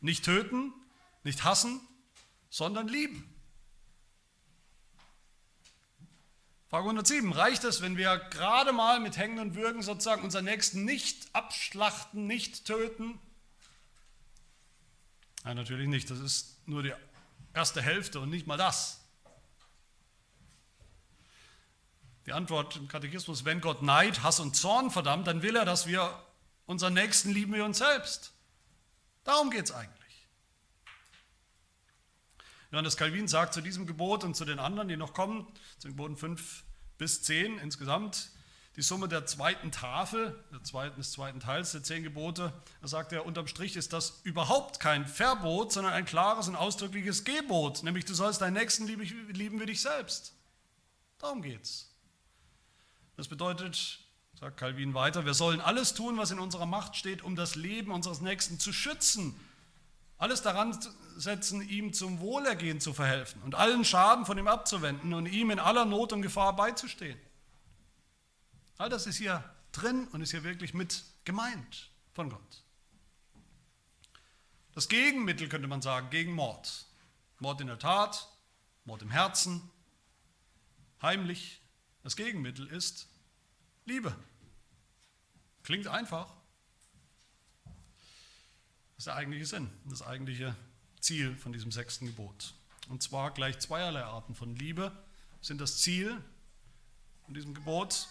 [0.00, 0.72] nicht töten,
[1.24, 1.80] nicht hassen,
[2.48, 3.28] sondern lieben.
[6.70, 7.32] Frage 107.
[7.32, 12.28] Reicht es, wenn wir gerade mal mit Hängen und Würgen sozusagen unseren Nächsten nicht abschlachten,
[12.28, 13.18] nicht töten,
[15.42, 16.08] Nein, natürlich nicht.
[16.08, 16.92] Das ist nur die
[17.52, 19.03] erste Hälfte und nicht mal das.
[22.26, 25.86] Die Antwort im Katechismus, wenn Gott Neid, Hass und Zorn verdammt, dann will er, dass
[25.86, 26.22] wir
[26.66, 28.32] unseren Nächsten lieben wie uns selbst.
[29.24, 30.28] Darum geht es eigentlich.
[32.70, 35.46] Johannes Calvin sagt zu diesem Gebot und zu den anderen, die noch kommen,
[35.78, 36.64] zu den Geboten 5
[36.98, 38.30] bis 10 insgesamt,
[38.76, 40.42] die Summe der zweiten Tafel,
[40.98, 45.06] des zweiten Teils der zehn Gebote, da sagt er, unterm Strich ist das überhaupt kein
[45.06, 49.80] Verbot, sondern ein klares und ausdrückliches Gebot, nämlich du sollst deinen Nächsten lieben wie dich
[49.80, 50.34] selbst.
[51.18, 51.93] Darum geht's.
[53.16, 54.00] Das bedeutet
[54.38, 57.92] sagt Calvin weiter, wir sollen alles tun, was in unserer Macht steht, um das Leben
[57.92, 59.38] unseres Nächsten zu schützen.
[60.18, 60.78] Alles daran
[61.16, 65.58] setzen, ihm zum Wohlergehen zu verhelfen und allen Schaden von ihm abzuwenden und ihm in
[65.58, 67.18] aller Not und Gefahr beizustehen.
[68.76, 72.62] All das ist hier drin und ist hier wirklich mit gemeint von Gott.
[74.74, 76.86] Das Gegenmittel könnte man sagen gegen Mord.
[77.38, 78.28] Mord in der Tat,
[78.84, 79.70] Mord im Herzen,
[81.00, 81.60] heimlich.
[82.04, 83.08] Das Gegenmittel ist
[83.86, 84.14] Liebe.
[85.62, 86.26] Klingt einfach.
[87.64, 90.54] Das ist der eigentliche Sinn, das eigentliche
[91.00, 92.52] Ziel von diesem sechsten Gebot.
[92.90, 94.92] Und zwar gleich zweierlei Arten von Liebe
[95.40, 96.22] sind das Ziel
[97.24, 98.06] von diesem Gebot.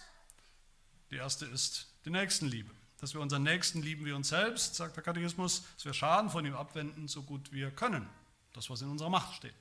[1.12, 2.74] Die erste ist die Nächstenliebe.
[2.98, 6.44] Dass wir unseren Nächsten lieben wie uns selbst, sagt der Katechismus, dass wir Schaden von
[6.44, 8.08] ihm abwenden, so gut wir können.
[8.54, 9.54] Das, was in unserer Macht steht.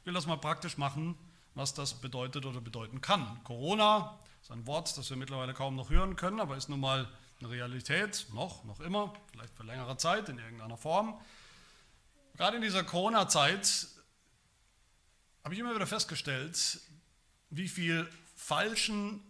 [0.00, 1.16] Ich will das mal praktisch machen,
[1.56, 3.42] was das bedeutet oder bedeuten kann.
[3.42, 7.08] Corona ist ein Wort, das wir mittlerweile kaum noch hören können, aber ist nun mal
[7.40, 11.18] eine Realität, noch, noch immer, vielleicht für längere Zeit in irgendeiner Form.
[12.36, 13.88] Gerade in dieser Corona-Zeit
[15.42, 16.78] habe ich immer wieder festgestellt,
[17.48, 19.20] wie viel falschen,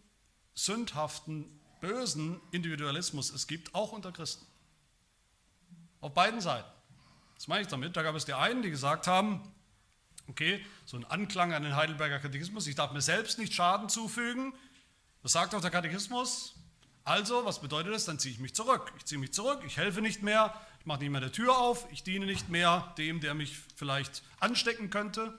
[0.54, 4.44] sündhaften, bösen Individualismus es gibt, auch unter Christen.
[6.00, 6.68] Auf beiden Seiten.
[7.36, 7.96] Was meine ich damit?
[7.96, 9.52] Da gab es die einen, die gesagt haben,
[10.28, 14.52] okay, so ein Anklang an den Heidelberger Katechismus, ich darf mir selbst nicht Schaden zufügen.
[15.22, 16.54] Das sagt auch der Katechismus.
[17.04, 18.04] Also, was bedeutet das?
[18.04, 18.92] Dann ziehe ich mich zurück.
[18.96, 21.86] Ich ziehe mich zurück, ich helfe nicht mehr, ich mache nicht mehr die Tür auf,
[21.92, 25.32] ich diene nicht mehr dem, der mich vielleicht anstecken könnte.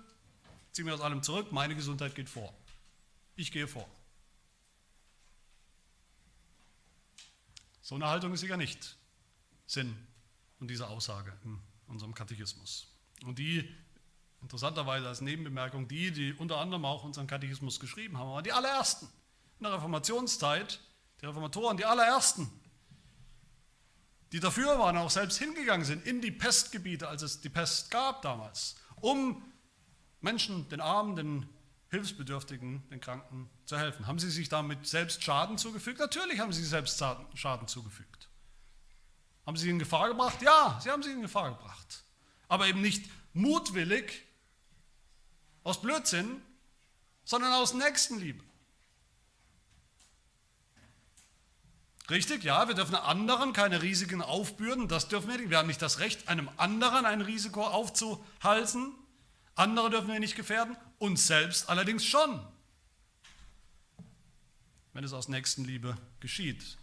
[0.67, 2.53] Ich ziehe mich aus allem zurück, meine Gesundheit geht vor.
[3.35, 3.87] Ich gehe vor.
[7.81, 8.97] So eine Haltung ist sicher nicht
[9.65, 9.95] Sinn
[10.57, 12.87] von dieser Aussage in unserem Katechismus.
[13.23, 13.73] Und die,
[14.41, 19.07] interessanterweise als Nebenbemerkung, die, die unter anderem auch unseren Katechismus geschrieben haben, waren die allerersten
[19.59, 20.79] in der Reformationszeit,
[21.21, 22.49] die Reformatoren, die allerersten,
[24.31, 28.21] die dafür waren, auch selbst hingegangen sind in die Pestgebiete, als es die Pest gab
[28.21, 29.41] damals, um
[30.21, 31.49] Menschen, den Armen, den
[31.89, 34.07] Hilfsbedürftigen, den Kranken zu helfen.
[34.07, 35.99] Haben sie sich damit selbst Schaden zugefügt?
[35.99, 37.01] Natürlich haben sie selbst
[37.33, 38.29] Schaden zugefügt.
[39.45, 40.41] Haben sie in Gefahr gebracht?
[40.41, 42.03] Ja, sie haben sie in Gefahr gebracht.
[42.49, 44.26] Aber eben nicht mutwillig,
[45.67, 46.41] aus Blödsinn,
[47.25, 48.41] sondern aus Nächstenliebe.
[52.09, 55.49] Richtig, ja, wir dürfen anderen keine Risiken aufbürden, das dürfen wir nicht.
[55.49, 58.93] Wir haben nicht das Recht, einem anderen ein Risiko aufzuhalsen.
[59.55, 62.47] Andere dürfen wir nicht gefährden, uns selbst allerdings schon.
[64.93, 66.77] Wenn es aus Nächstenliebe geschieht.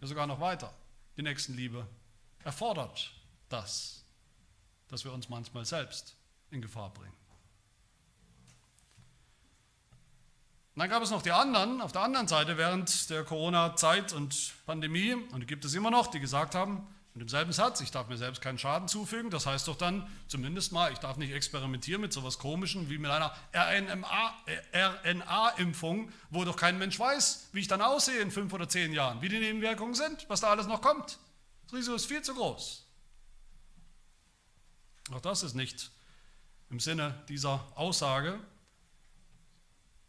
[0.00, 0.74] Ja, sogar noch weiter.
[1.16, 1.86] Die Nächstenliebe
[2.42, 3.12] erfordert
[3.50, 4.04] das,
[4.88, 6.16] dass wir uns manchmal selbst
[6.50, 7.25] in Gefahr bringen.
[10.76, 14.52] Und dann gab es noch die anderen, auf der anderen Seite während der Corona-Zeit und
[14.66, 18.08] Pandemie, und die gibt es immer noch, die gesagt haben, mit demselben Satz, ich darf
[18.08, 22.02] mir selbst keinen Schaden zufügen, das heißt doch dann zumindest mal, ich darf nicht experimentieren
[22.02, 23.34] mit sowas Komischen wie mit einer
[24.74, 29.22] RNA-Impfung, wo doch kein Mensch weiß, wie ich dann aussehe in fünf oder zehn Jahren,
[29.22, 31.18] wie die Nebenwirkungen sind, was da alles noch kommt.
[31.64, 32.84] Das Risiko ist viel zu groß.
[35.10, 35.90] Auch das ist nicht
[36.68, 38.38] im Sinne dieser Aussage,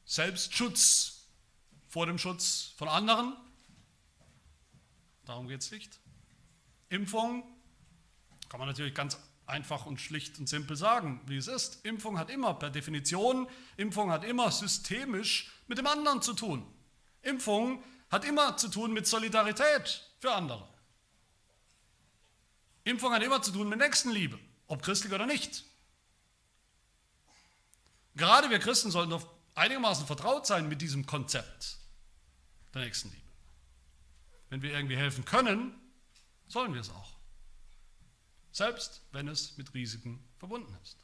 [0.08, 1.28] Selbstschutz
[1.90, 3.36] vor dem Schutz von anderen.
[5.26, 6.00] Darum geht es nicht.
[6.88, 7.44] Impfung
[8.48, 11.86] kann man natürlich ganz einfach und schlicht und simpel sagen, wie es ist.
[11.86, 16.66] Impfung hat immer per Definition, Impfung hat immer systemisch mit dem anderen zu tun.
[17.22, 20.68] Impfung hat immer zu tun mit Solidarität für andere.
[22.86, 25.66] Impfung hat immer zu tun mit Nächstenliebe, ob christlich oder nicht.
[28.16, 31.78] Gerade wir Christen sollten auf einigermaßen vertraut sein mit diesem Konzept
[32.74, 33.22] der Nächstenliebe.
[34.50, 35.74] Wenn wir irgendwie helfen können,
[36.48, 37.18] sollen wir es auch.
[38.52, 40.98] Selbst wenn es mit Risiken verbunden ist.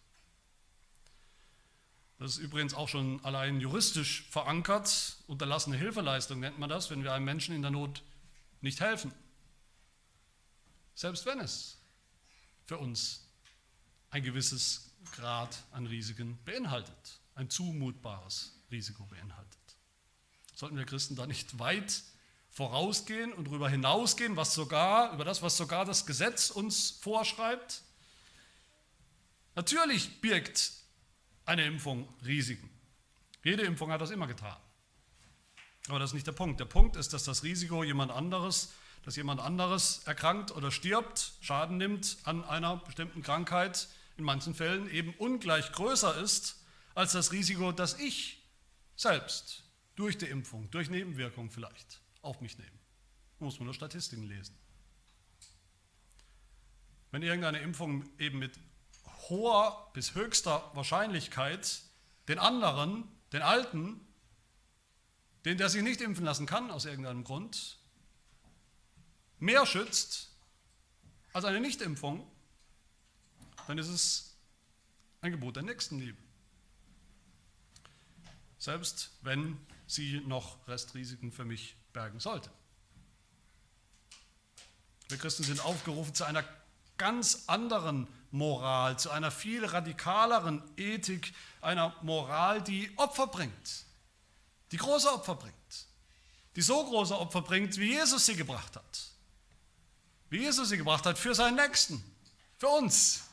[2.20, 5.18] Das ist übrigens auch schon allein juristisch verankert.
[5.28, 8.02] Unterlassene Hilfeleistung nennt man das, wenn wir einem Menschen in der Not
[8.62, 9.14] nicht helfen.
[10.96, 11.82] Selbst wenn es
[12.66, 13.28] für uns
[14.10, 19.60] ein gewisses Grad an Risiken beinhaltet ein zumutbares Risiko beinhaltet.
[20.56, 22.04] Sollten wir Christen da nicht weit
[22.50, 27.82] vorausgehen und darüber hinausgehen, was sogar, über das, was sogar das Gesetz uns vorschreibt?
[29.56, 30.72] Natürlich birgt
[31.46, 32.70] eine Impfung Risiken.
[33.44, 34.56] Jede Impfung hat das immer getan.
[35.90, 36.60] Aber das ist nicht der Punkt.
[36.60, 38.72] Der Punkt ist, dass das Risiko jemand anderes,
[39.04, 44.90] dass jemand anderes erkrankt oder stirbt, Schaden nimmt an einer bestimmten Krankheit, in manchen Fällen
[44.90, 46.63] eben ungleich größer ist
[46.96, 48.44] als das Risiko, das ich
[48.96, 49.64] selbst
[49.96, 52.80] durch die Impfung, durch Nebenwirkungen vielleicht auf mich nehmen.
[53.40, 54.56] Da muss man nur Statistiken lesen.
[57.12, 58.58] Wenn irgendeine Impfung eben mit
[59.30, 61.82] hoher bis höchster Wahrscheinlichkeit
[62.28, 64.00] den anderen, den Alten,
[65.46, 67.78] den der sich nicht impfen lassen kann aus irgendeinem Grund,
[69.40, 70.32] mehr schützt
[71.34, 72.26] als eine Nichtimpfung,
[73.68, 74.38] dann ist es
[75.22, 76.23] ein Gebot der Nächstenliebe.
[78.64, 79.58] Selbst wenn
[79.88, 82.50] sie noch Restrisiken für mich bergen sollte.
[85.10, 86.46] Wir Christen sind aufgerufen zu einer
[86.98, 93.86] ganz anderen Moral, zu einer viel radikaleren Ethik, einer Moral, die Opfer bringt,
[94.72, 95.88] die große Opfer bringt,
[96.56, 99.10] die so große Opfer bringt, wie Jesus sie gebracht hat.
[100.30, 102.02] Wie Jesus sie gebracht hat für seinen Nächsten,
[102.60, 103.26] für uns.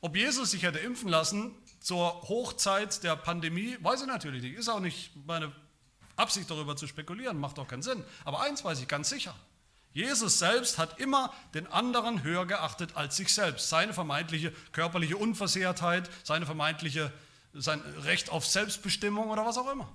[0.00, 4.56] Ob Jesus sich hätte impfen lassen zur Hochzeit der Pandemie, weiß ich natürlich nicht.
[4.56, 5.52] Ist auch nicht meine
[6.16, 8.02] Absicht darüber zu spekulieren, macht auch keinen Sinn.
[8.24, 9.34] Aber eins weiß ich ganz sicher.
[9.92, 13.70] Jesus selbst hat immer den anderen höher geachtet als sich selbst.
[13.70, 17.10] Seine vermeintliche körperliche Unversehrtheit, seine vermeintliche,
[17.54, 19.90] sein Recht auf Selbstbestimmung oder was auch immer.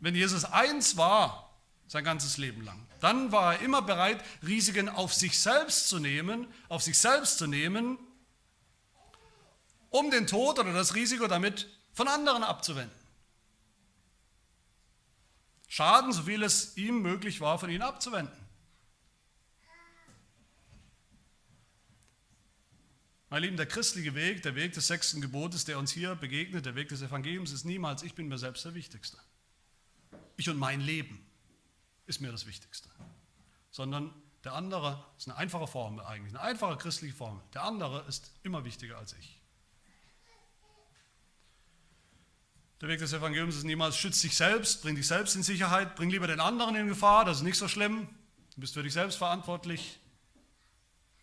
[0.00, 1.50] Wenn Jesus eins war,
[1.88, 6.46] sein ganzes Leben lang, dann war er immer bereit, Risiken auf sich selbst zu nehmen,
[6.70, 7.98] auf sich selbst zu nehmen,
[9.94, 12.98] um den Tod oder das Risiko damit von anderen abzuwenden.
[15.68, 18.36] Schaden, so viel es ihm möglich war, von ihnen abzuwenden.
[23.30, 26.74] Meine Lieben, der christliche Weg, der Weg des sechsten Gebotes, der uns hier begegnet, der
[26.74, 29.18] Weg des Evangeliums, ist niemals, ich bin mir selbst der Wichtigste.
[30.36, 31.24] Ich und mein Leben
[32.06, 32.88] ist mir das Wichtigste.
[33.70, 37.40] Sondern der andere ist eine einfache Formel eigentlich, eine einfache christliche Formel.
[37.54, 39.40] Der andere ist immer wichtiger als ich.
[42.80, 46.10] Der Weg des Evangeliums ist niemals, schütz dich selbst, bring dich selbst in Sicherheit, bring
[46.10, 48.08] lieber den anderen in Gefahr, das ist nicht so schlimm,
[48.54, 50.00] du bist für dich selbst verantwortlich,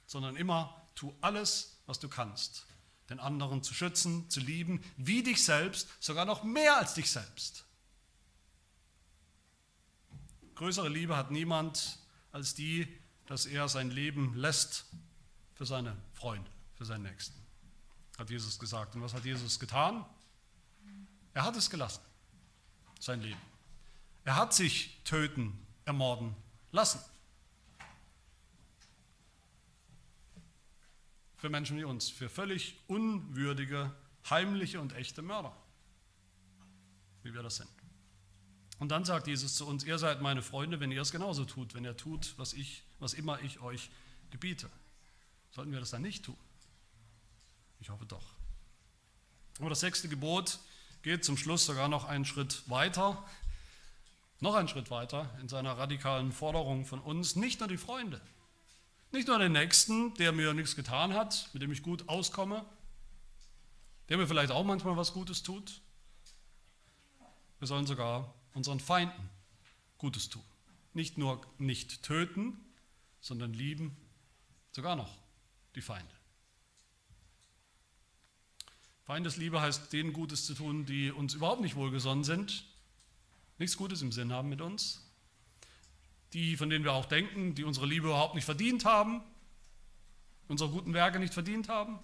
[0.05, 2.65] sondern immer tu alles, was du kannst,
[3.09, 7.65] den anderen zu schützen, zu lieben, wie dich selbst, sogar noch mehr als dich selbst.
[10.55, 11.99] Größere Liebe hat niemand
[12.31, 12.87] als die,
[13.25, 14.85] dass er sein Leben lässt
[15.55, 17.35] für seine Freunde, für seinen Nächsten,
[18.17, 18.95] hat Jesus gesagt.
[18.95, 20.05] Und was hat Jesus getan?
[21.33, 22.01] Er hat es gelassen,
[22.99, 23.41] sein Leben.
[24.23, 26.35] Er hat sich töten, ermorden
[26.71, 26.99] lassen.
[31.37, 33.91] Für Menschen wie uns, für völlig unwürdige,
[34.29, 35.55] heimliche und echte Mörder,
[37.23, 37.69] wie wir das sind.
[38.77, 41.73] Und dann sagt Jesus zu uns, ihr seid meine Freunde, wenn ihr es genauso tut,
[41.73, 43.89] wenn ihr tut, was, ich, was immer ich euch
[44.31, 44.69] gebiete.
[45.51, 46.37] Sollten wir das dann nicht tun?
[47.79, 48.23] Ich hoffe doch.
[49.59, 50.59] Aber das sechste Gebot
[51.03, 53.25] geht zum Schluss sogar noch einen Schritt weiter,
[54.39, 58.21] noch einen Schritt weiter in seiner radikalen Forderung von uns, nicht nur die Freunde,
[59.11, 62.65] nicht nur den Nächsten, der mir nichts getan hat, mit dem ich gut auskomme,
[64.09, 65.81] der mir vielleicht auch manchmal was Gutes tut.
[67.59, 69.29] Wir sollen sogar unseren Feinden
[69.97, 70.43] Gutes tun.
[70.93, 72.59] Nicht nur nicht töten,
[73.21, 73.95] sondern lieben,
[74.71, 75.17] sogar noch
[75.75, 76.20] die Feinde.
[79.11, 82.63] Feindesliebe heißt, denen Gutes zu tun, die uns überhaupt nicht wohlgesonnen sind,
[83.57, 85.05] nichts Gutes im Sinn haben mit uns,
[86.31, 89.21] die, von denen wir auch denken, die unsere Liebe überhaupt nicht verdient haben,
[90.47, 91.99] unsere guten Werke nicht verdient haben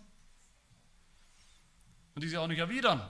[2.14, 3.01] und die sie auch nicht erwidern,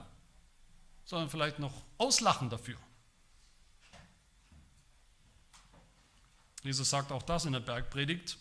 [1.04, 2.78] sondern vielleicht noch auslachen dafür.
[6.62, 8.38] Jesus sagt auch das in der Bergpredigt,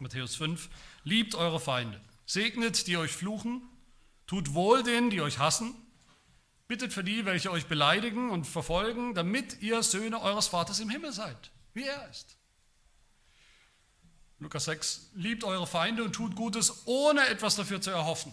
[0.00, 0.68] Matthäus 5,
[1.04, 3.62] liebt eure Feinde, segnet die euch fluchen,
[4.26, 5.74] Tut wohl denen, die euch hassen.
[6.68, 11.12] Bittet für die, welche euch beleidigen und verfolgen, damit ihr Söhne eures Vaters im Himmel
[11.12, 12.36] seid, wie er ist.
[14.40, 18.32] Lukas 6, liebt eure Feinde und tut Gutes, ohne etwas dafür zu erhoffen.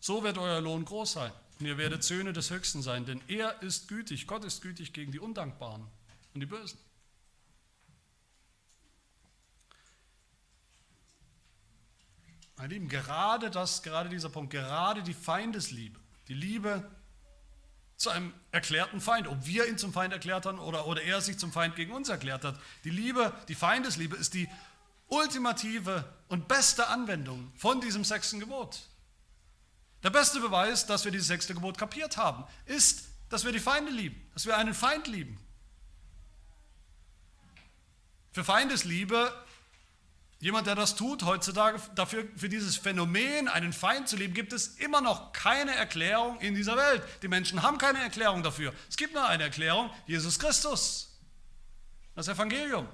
[0.00, 3.62] So wird euer Lohn groß sein und ihr werdet Söhne des Höchsten sein, denn er
[3.62, 5.86] ist gütig, Gott ist gütig gegen die Undankbaren
[6.34, 6.78] und die Bösen.
[12.56, 15.98] Meine Lieben, gerade das, gerade dieser Punkt, gerade die Feindesliebe,
[16.28, 16.88] die Liebe
[17.96, 21.38] zu einem erklärten Feind, ob wir ihn zum Feind erklärt haben oder, oder er sich
[21.38, 24.48] zum Feind gegen uns erklärt hat, die Liebe, die Feindesliebe ist die
[25.08, 28.80] ultimative und beste Anwendung von diesem sechsten Gebot.
[30.02, 33.92] Der beste Beweis, dass wir dieses sechste Gebot kapiert haben, ist, dass wir die Feinde
[33.92, 35.38] lieben, dass wir einen Feind lieben.
[38.32, 39.32] Für Feindesliebe
[40.42, 44.76] Jemand, der das tut heutzutage, dafür, für dieses Phänomen, einen Feind zu lieben, gibt es
[44.78, 47.00] immer noch keine Erklärung in dieser Welt.
[47.22, 48.74] Die Menschen haben keine Erklärung dafür.
[48.88, 51.16] Es gibt nur eine Erklärung, Jesus Christus.
[52.16, 52.88] Das Evangelium.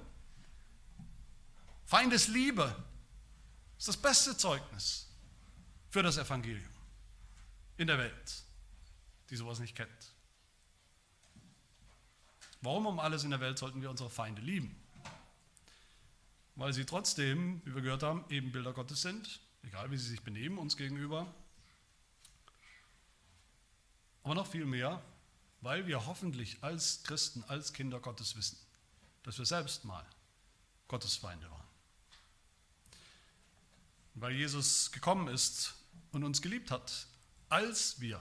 [1.86, 2.76] Feindesliebe
[3.78, 5.08] ist das beste Zeugnis
[5.88, 6.68] für das Evangelium
[7.78, 8.44] in der Welt,
[9.30, 10.12] die sowas nicht kennt.
[12.60, 14.78] Warum um alles in der Welt sollten wir unsere Feinde lieben?
[16.58, 20.58] Weil sie trotzdem, wie wir gehört haben, Ebenbilder Gottes sind, egal wie sie sich benehmen
[20.58, 21.32] uns gegenüber.
[24.24, 25.00] Aber noch viel mehr,
[25.60, 28.58] weil wir hoffentlich als Christen, als Kinder Gottes wissen,
[29.22, 30.04] dass wir selbst mal
[30.88, 31.68] Gottes Feinde waren.
[34.14, 35.74] Weil Jesus gekommen ist
[36.10, 37.06] und uns geliebt hat,
[37.48, 38.20] als wir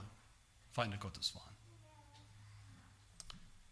[0.70, 1.58] Feinde Gottes waren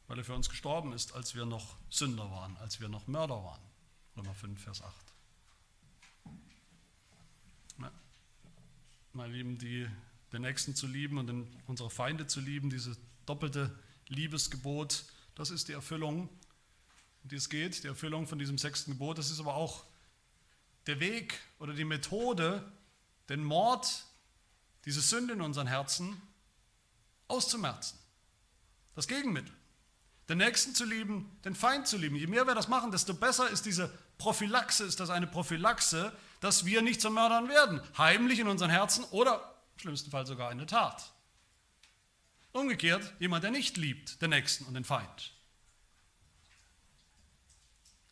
[0.09, 3.43] weil er für uns gestorben ist, als wir noch Sünder waren, als wir noch Mörder
[3.43, 3.61] waren.
[4.17, 4.95] Römer 5, Vers 8.
[9.17, 9.89] meine Lieben, die,
[10.33, 13.77] den Nächsten zu lieben und den, unsere Feinde zu lieben, dieses doppelte
[14.09, 15.05] Liebesgebot,
[15.35, 16.29] das ist die Erfüllung,
[17.23, 19.19] um die es geht, die Erfüllung von diesem sechsten Gebot.
[19.19, 19.85] Das ist aber auch
[20.87, 22.71] der Weg oder die Methode,
[23.29, 24.05] den Mord,
[24.85, 26.21] diese Sünde in unseren Herzen
[27.27, 27.99] auszumerzen.
[28.95, 29.53] Das Gegenmittel
[30.29, 32.17] den Nächsten zu lieben, den Feind zu lieben.
[32.17, 36.65] Je mehr wir das machen, desto besser ist diese Prophylaxe, ist das eine Prophylaxe, dass
[36.65, 40.59] wir nicht zu Mördern werden, heimlich in unseren Herzen oder im schlimmsten Fall sogar in
[40.59, 41.13] der Tat.
[42.53, 45.33] Umgekehrt, jemand, der nicht liebt, den Nächsten und den Feind.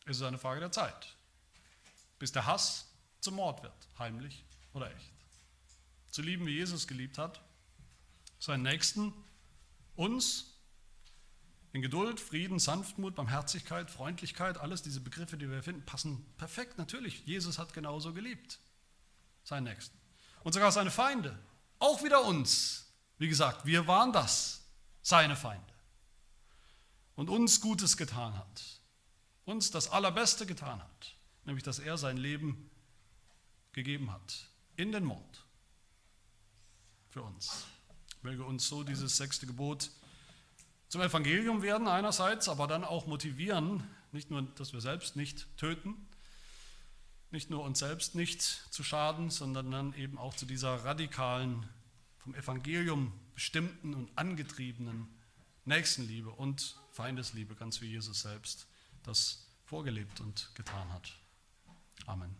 [0.05, 1.15] Es ist eine Frage der Zeit,
[2.19, 2.91] bis der Hass
[3.21, 5.13] zum Mord wird, heimlich oder echt.
[6.11, 7.41] Zu lieben, wie Jesus geliebt hat,
[8.37, 9.13] seinen Nächsten,
[9.95, 10.54] uns
[11.75, 16.77] in Geduld, Frieden, Sanftmut, Barmherzigkeit, Freundlichkeit, alles diese Begriffe, die wir finden, passen perfekt.
[16.77, 18.59] Natürlich, Jesus hat genauso geliebt,
[19.43, 19.97] seinen Nächsten.
[20.45, 21.37] Und sogar seine Feinde,
[21.79, 22.93] auch wieder uns.
[23.17, 24.63] Wie gesagt, wir waren das,
[25.01, 25.73] seine Feinde.
[27.17, 28.63] Und uns Gutes getan hat,
[29.43, 32.71] uns das Allerbeste getan hat, nämlich dass er sein Leben
[33.73, 34.47] gegeben hat
[34.77, 35.43] in den Mord
[37.09, 37.65] für uns.
[38.21, 39.89] Möge uns so dieses sechste Gebot
[40.87, 46.07] zum Evangelium werden einerseits, aber dann auch motivieren, nicht nur, dass wir selbst nicht töten,
[47.31, 51.67] nicht nur uns selbst nicht zu schaden, sondern dann eben auch zu dieser radikalen,
[52.19, 55.07] vom Evangelium bestimmten und angetriebenen
[55.65, 58.67] Nächstenliebe und Feindesliebe, ganz wie Jesus selbst
[59.03, 61.11] das vorgelebt und getan hat.
[62.05, 62.35] Amen.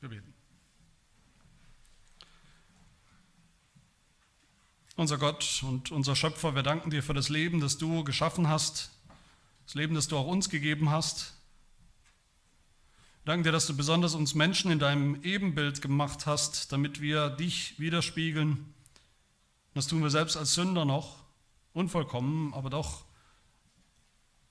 [0.00, 0.39] Wir beten.
[5.00, 8.90] Unser Gott und unser Schöpfer, wir danken dir für das Leben, das du geschaffen hast,
[9.64, 11.32] das Leben, das du auch uns gegeben hast.
[13.24, 17.30] Wir danken dir, dass du besonders uns Menschen in deinem Ebenbild gemacht hast, damit wir
[17.30, 18.74] dich widerspiegeln.
[19.72, 21.16] Das tun wir selbst als Sünder noch,
[21.72, 23.06] unvollkommen, aber doch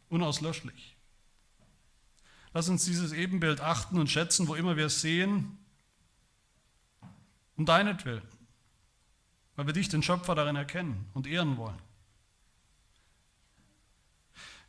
[0.10, 0.96] unauslöschlich.
[2.56, 5.60] Lass uns dieses Ebenbild achten und schätzen, wo immer wir es sehen,
[7.56, 8.39] um deinetwillen
[9.60, 11.78] weil wir dich, den Schöpfer, darin erkennen und ehren wollen.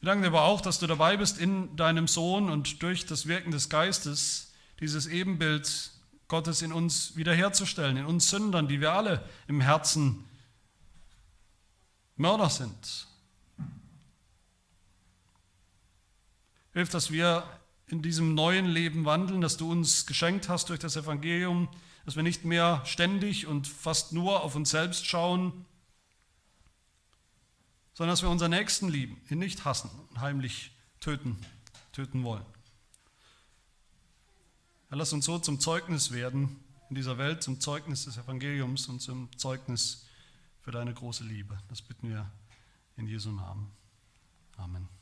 [0.00, 3.26] Wir danken dir aber auch, dass du dabei bist in deinem Sohn und durch das
[3.28, 5.92] Wirken des Geistes dieses Ebenbild
[6.26, 10.24] Gottes in uns wiederherzustellen, in uns Sündern, die wir alle im Herzen
[12.16, 13.06] Mörder sind.
[16.72, 17.44] Hilf, dass wir
[17.86, 21.68] in diesem neuen Leben wandeln, das du uns geschenkt hast durch das Evangelium,
[22.04, 25.64] dass wir nicht mehr ständig und fast nur auf uns selbst schauen,
[27.94, 31.36] sondern dass wir unseren Nächsten lieben, ihn nicht hassen und heimlich töten,
[31.92, 32.44] töten wollen.
[34.88, 36.56] Herr, lass uns so zum Zeugnis werden
[36.88, 40.06] in dieser Welt, zum Zeugnis des Evangeliums und zum Zeugnis
[40.60, 41.58] für deine große Liebe.
[41.68, 42.30] Das bitten wir
[42.96, 43.70] in Jesu Namen.
[44.56, 44.99] Amen.